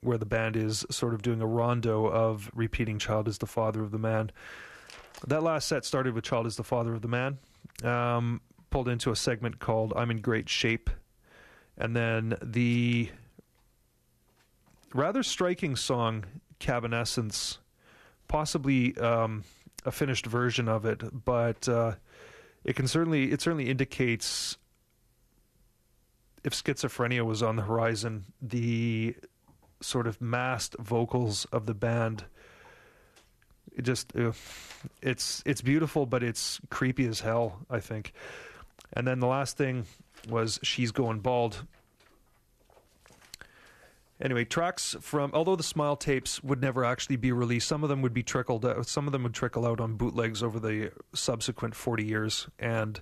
where 0.02 0.18
the 0.18 0.26
band 0.26 0.56
is 0.56 0.86
sort 0.90 1.14
of 1.14 1.22
doing 1.22 1.41
a 1.41 1.48
rondo 1.48 2.06
of 2.06 2.49
repeating 2.53 2.99
Child 2.99 3.27
is 3.27 3.38
the 3.38 3.48
Father 3.48 3.81
of 3.81 3.91
the 3.91 3.98
Man. 3.98 4.31
That 5.27 5.44
last 5.44 5.68
set 5.68 5.84
started 5.84 6.14
with 6.14 6.23
Child 6.23 6.48
is 6.48 6.56
the 6.56 6.64
Father 6.64 6.94
of 6.94 7.02
the 7.02 7.07
Man. 7.07 7.38
Um, 7.84 8.41
pulled 8.70 8.88
into 8.88 9.12
a 9.12 9.16
segment 9.16 9.60
called 9.60 9.94
I'm 9.96 10.12
in 10.12 10.22
Great 10.22 10.50
Shape. 10.50 10.90
And 11.78 11.96
then 11.96 12.38
the 12.41 13.10
rather 14.94 15.24
striking 15.24 15.76
song 15.76 16.26
Cabinessence, 16.60 17.58
possibly 18.28 18.98
um, 18.98 19.44
a 19.86 19.91
finished 19.91 20.26
version 20.26 20.68
of 20.68 20.86
it, 20.86 21.02
but 21.26 21.70
uh, 21.70 21.94
it 22.64 22.76
can 22.76 22.88
certainly 22.88 23.32
it 23.32 23.41
certainly 23.41 23.70
indicates 23.70 24.58
if 26.44 26.54
schizophrenia 26.54 27.26
was 27.26 27.44
on 27.44 27.56
the 27.56 27.64
horizon, 27.64 28.26
the 28.41 29.16
sort 29.82 30.08
of 30.08 30.22
masked 30.22 30.76
vocals 30.80 31.46
of 31.46 31.66
the 31.66 31.74
band. 31.74 32.26
It 33.76 33.84
just 33.84 34.14
uh, 34.16 34.34
it's 35.02 35.41
it's 35.46 35.62
beautiful, 35.62 36.06
but 36.06 36.24
it's 36.24 36.60
creepy 36.70 37.06
as 37.06 37.22
hell. 37.22 37.60
I 37.70 37.80
think. 37.80 38.14
And 38.94 39.07
then 39.07 39.20
the 39.20 39.28
last 39.28 39.57
thing 39.57 39.86
was 40.28 40.60
She's 40.64 40.91
Going 40.91 41.20
Bald. 41.20 41.66
Anyway, 44.22 44.44
tracks 44.44 44.98
from 44.99 45.32
although 45.34 45.56
the 45.56 45.64
Smile 45.64 45.95
tapes 45.95 46.44
would 46.44 46.61
never 46.61 46.84
actually 46.84 47.16
be 47.16 47.32
released, 47.32 47.68
some 47.68 47.84
of 47.84 47.90
them 47.90 48.02
would 48.02 48.14
be 48.14 48.24
trickled 48.24 48.66
out. 48.66 48.86
Some 48.86 49.07
of 49.07 49.14
them 49.14 49.24
would 49.24 49.34
trickle 49.34 49.66
out 49.66 49.80
on 49.80 49.95
bootlegs 49.95 50.44
over 50.44 50.60
the 50.60 50.91
subsequent 51.14 51.74
forty 51.74 52.03
years, 52.03 52.49
and 52.60 52.99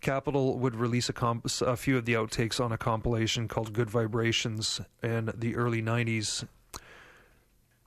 Capitol 0.00 0.58
would 0.58 0.74
release 0.74 1.10
a, 1.10 1.12
comp- 1.12 1.46
a 1.60 1.76
few 1.76 1.98
of 1.98 2.06
the 2.06 2.14
outtakes 2.14 2.58
on 2.58 2.72
a 2.72 2.78
compilation 2.78 3.48
called 3.48 3.74
Good 3.74 3.90
Vibrations 3.90 4.80
in 5.02 5.30
the 5.36 5.56
early 5.56 5.82
'90s. 5.82 6.46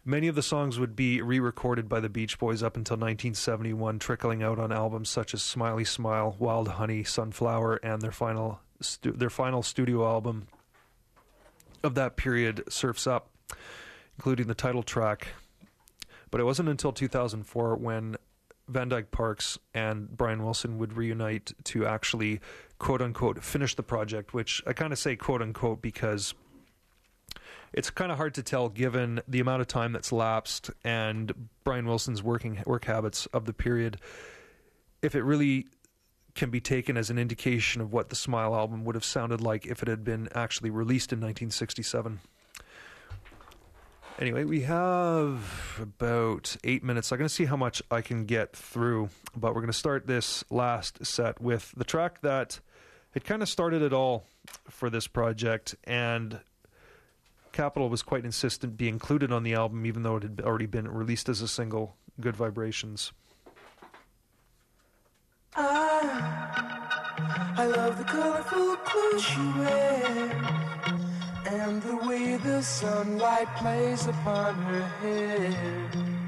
Many 0.06 0.28
of 0.28 0.36
the 0.36 0.44
songs 0.44 0.80
would 0.80 0.98
be 0.98 1.22
re-recorded 1.22 1.88
by 1.88 2.02
the 2.02 2.10
Beach 2.10 2.38
Boys 2.38 2.62
up 2.62 2.76
until 2.76 2.96
1971, 2.96 4.00
trickling 4.00 4.44
out 4.44 4.60
on 4.60 4.72
albums 4.72 5.10
such 5.10 5.34
as 5.34 5.42
"Smiley 5.42 5.86
Smile," 5.86 6.36
"Wild 6.40 6.68
Honey," 6.68 7.06
"Sunflower," 7.06 7.76
and 7.78 8.02
their 8.02 8.12
final 8.12 8.60
stu- 8.82 9.14
their 9.14 9.30
final 9.30 9.64
studio 9.64 10.06
album 10.06 10.48
of 11.84 11.96
that 11.96 12.18
period, 12.18 12.64
Surfs 12.68 13.08
Up, 13.08 13.30
including 14.18 14.48
the 14.48 14.56
title 14.56 14.84
track. 14.84 15.30
But 16.32 16.42
it 16.42 16.46
wasn't 16.46 16.68
until 16.68 16.92
2004 16.92 17.78
when 17.78 18.18
Van 18.68 18.90
Dyke 18.90 19.12
Parks 19.12 19.58
and 19.74 20.10
Brian 20.18 20.44
Wilson 20.44 20.78
would 20.80 20.98
reunite 20.98 21.54
to 21.66 21.86
actually, 21.86 22.42
quote 22.78 23.02
unquote, 23.02 23.42
finish 23.42 23.76
the 23.76 23.84
project, 23.84 24.34
which 24.34 24.62
I 24.68 24.74
kind 24.74 24.92
of 24.92 25.00
say 25.00 25.16
quote 25.16 25.42
unquote 25.42 25.82
because 25.82 26.34
it's 27.74 27.90
kind 27.90 28.12
of 28.12 28.18
hard 28.18 28.36
to 28.36 28.44
tell 28.44 28.70
given 28.70 29.22
the 29.28 29.40
amount 29.40 29.62
of 29.62 29.68
time 29.68 29.92
that's 29.92 30.12
lapsed 30.12 30.72
and 30.84 31.50
Brian 31.64 31.86
Wilson's 31.86 32.22
working 32.22 32.62
work 32.66 32.86
habits 32.86 33.26
of 33.28 33.46
the 33.46 33.54
period 33.54 33.98
if 35.02 35.16
it 35.16 35.24
really 35.24 35.68
can 36.36 36.50
be 36.50 36.60
taken 36.60 36.98
as 36.98 37.10
an 37.10 37.20
indication 37.20 37.82
of 37.82 37.94
what 37.94 38.10
the 38.10 38.16
Smile 38.16 38.56
album 38.56 38.86
would 38.86 38.96
have 38.96 39.06
sounded 39.06 39.42
like 39.42 39.66
if 39.66 39.82
it 39.84 39.88
had 39.88 40.04
been 40.04 40.30
actually 40.34 40.70
released 40.70 41.14
in 41.14 41.20
1967. 41.20 42.20
Anyway, 44.20 44.44
we 44.44 44.62
have 44.62 45.80
about 45.82 46.56
eight 46.64 46.84
minutes. 46.84 47.12
I'm 47.12 47.18
going 47.18 47.28
to 47.28 47.34
see 47.34 47.46
how 47.46 47.58
much 47.58 47.82
I 47.92 48.02
can 48.02 48.26
get 48.26 48.56
through, 48.56 49.10
but 49.36 49.54
we're 49.54 49.62
going 49.62 49.68
to 49.68 49.78
start 49.78 50.08
this 50.08 50.44
last 50.50 51.06
set 51.06 51.42
with 51.42 51.74
the 51.76 51.84
track 51.84 52.22
that 52.22 52.60
it 53.16 53.24
kind 53.24 53.42
of 53.42 53.50
started 53.50 53.82
it 53.82 53.92
all 53.92 54.24
for 54.70 54.90
this 54.90 55.08
project, 55.08 55.76
and 55.84 56.40
Capitol 57.54 57.88
was 57.88 58.02
quite 58.02 58.26
insistent 58.26 58.76
be 58.78 58.90
included 58.90 59.32
on 59.32 59.44
the 59.44 59.54
album, 59.54 59.86
even 59.86 60.02
though 60.02 60.18
it 60.18 60.24
had 60.24 60.42
already 60.44 60.66
been 60.66 60.88
released 60.88 61.30
as 61.30 61.40
a 61.40 61.48
single. 61.48 61.96
Good 62.20 62.36
Vibrations. 62.36 63.14
I, 65.56 66.84
I 67.56 67.66
love 67.68 67.98
the 68.00 68.04
colorful 68.04 68.76
clothes 68.78 69.30
and 71.46 71.82
the 71.84 71.96
way 72.08 72.38
the 72.38 72.62
sunlight 72.64 73.48
plays 73.56 74.08
upon 74.08 74.56
her 74.56 74.82
hair. 75.02 76.23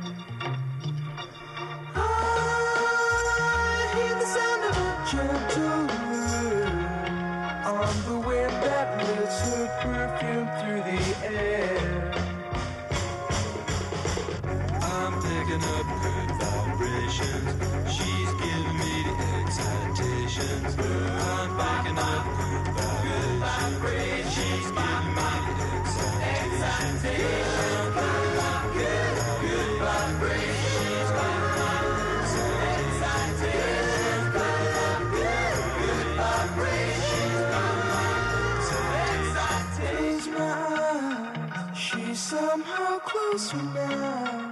Closer 43.35 43.57
now. 43.57 44.51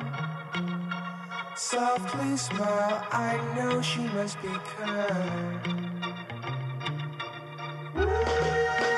Softly 1.56 2.36
smile, 2.36 3.08
I 3.12 3.40
know 3.56 3.82
she 3.82 4.02
must 4.10 4.42
be 4.42 4.50
kind. 4.76 5.94
In 7.96 8.93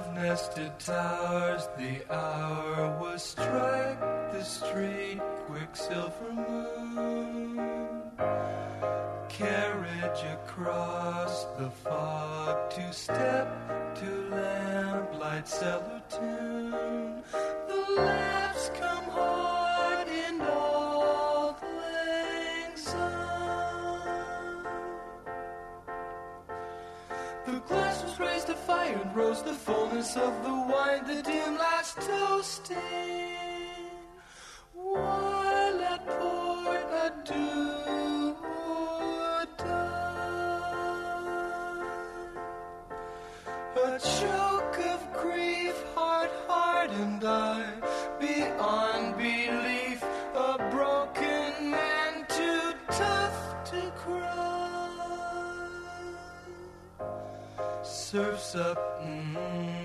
Dove-nested 0.00 0.78
towers, 0.78 1.68
the 1.76 2.00
hour 2.10 2.98
was 2.98 3.22
strike 3.22 4.00
the 4.32 4.42
street, 4.42 5.20
quicksilver 5.46 6.32
moon 6.32 8.00
carriage 9.28 10.24
across 10.32 11.44
the 11.58 11.68
fog 11.68 12.70
to 12.70 12.92
step 12.94 13.94
to 13.94 14.06
lamplight 14.30 15.46
cellar 15.46 16.02
tune. 16.08 16.69
Surfs 58.10 58.56
up, 58.56 58.76
mm, 59.02 59.34
mm, 59.34 59.79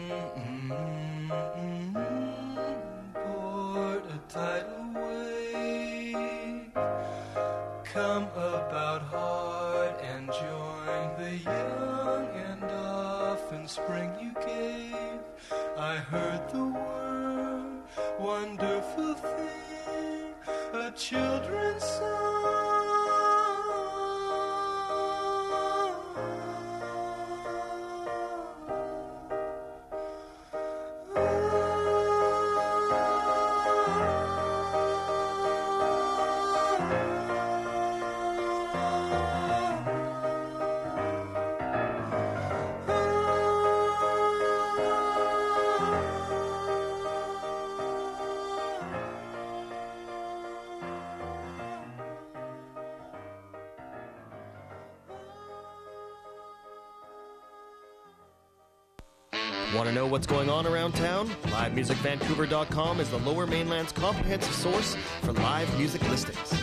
Want 59.75 59.89
to 59.89 59.93
know 59.93 60.07
what's 60.07 60.25
going 60.25 60.49
on 60.49 60.65
around 60.65 60.93
town? 60.93 61.27
LiveMusicVancouver.com 61.47 63.01
is 63.01 63.09
the 63.09 63.19
Lower 63.19 63.45
Mainland's 63.45 63.91
comprehensive 63.91 64.53
source 64.53 64.95
for 65.21 65.33
live 65.33 65.77
music 65.77 66.01
listings. 66.09 66.53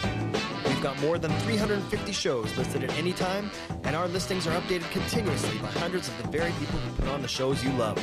We've 0.65 0.81
got 0.81 0.99
more 1.03 1.19
than 1.19 1.31
350 1.41 2.11
shows 2.11 2.57
listed 2.57 2.85
at 2.85 2.97
any 2.97 3.13
time, 3.13 3.51
and 3.85 3.95
our 3.95 4.09
listings 4.09 4.47
are 4.47 4.59
updated 4.59 4.91
continuously 4.93 5.59
by 5.59 5.69
hundreds 5.73 6.09
of 6.09 6.23
the 6.23 6.29
very 6.29 6.53
people 6.53 6.79
who 6.79 7.03
put 7.03 7.09
on 7.09 7.21
the 7.21 7.29
shows 7.29 7.63
you 7.63 7.71
love. 7.73 7.99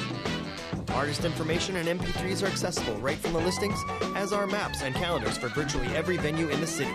Artist 0.91 1.25
information 1.25 1.77
and 1.77 1.99
MP3s 1.99 2.43
are 2.43 2.47
accessible 2.47 2.93
right 2.97 3.17
from 3.17 3.33
the 3.33 3.39
listings, 3.39 3.79
as 4.15 4.31
are 4.31 4.45
maps 4.45 4.83
and 4.83 4.93
calendars 4.93 5.39
for 5.39 5.47
virtually 5.47 5.87
every 5.95 6.17
venue 6.17 6.49
in 6.49 6.61
the 6.61 6.67
city. 6.67 6.93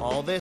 All 0.00 0.22
this 0.22 0.40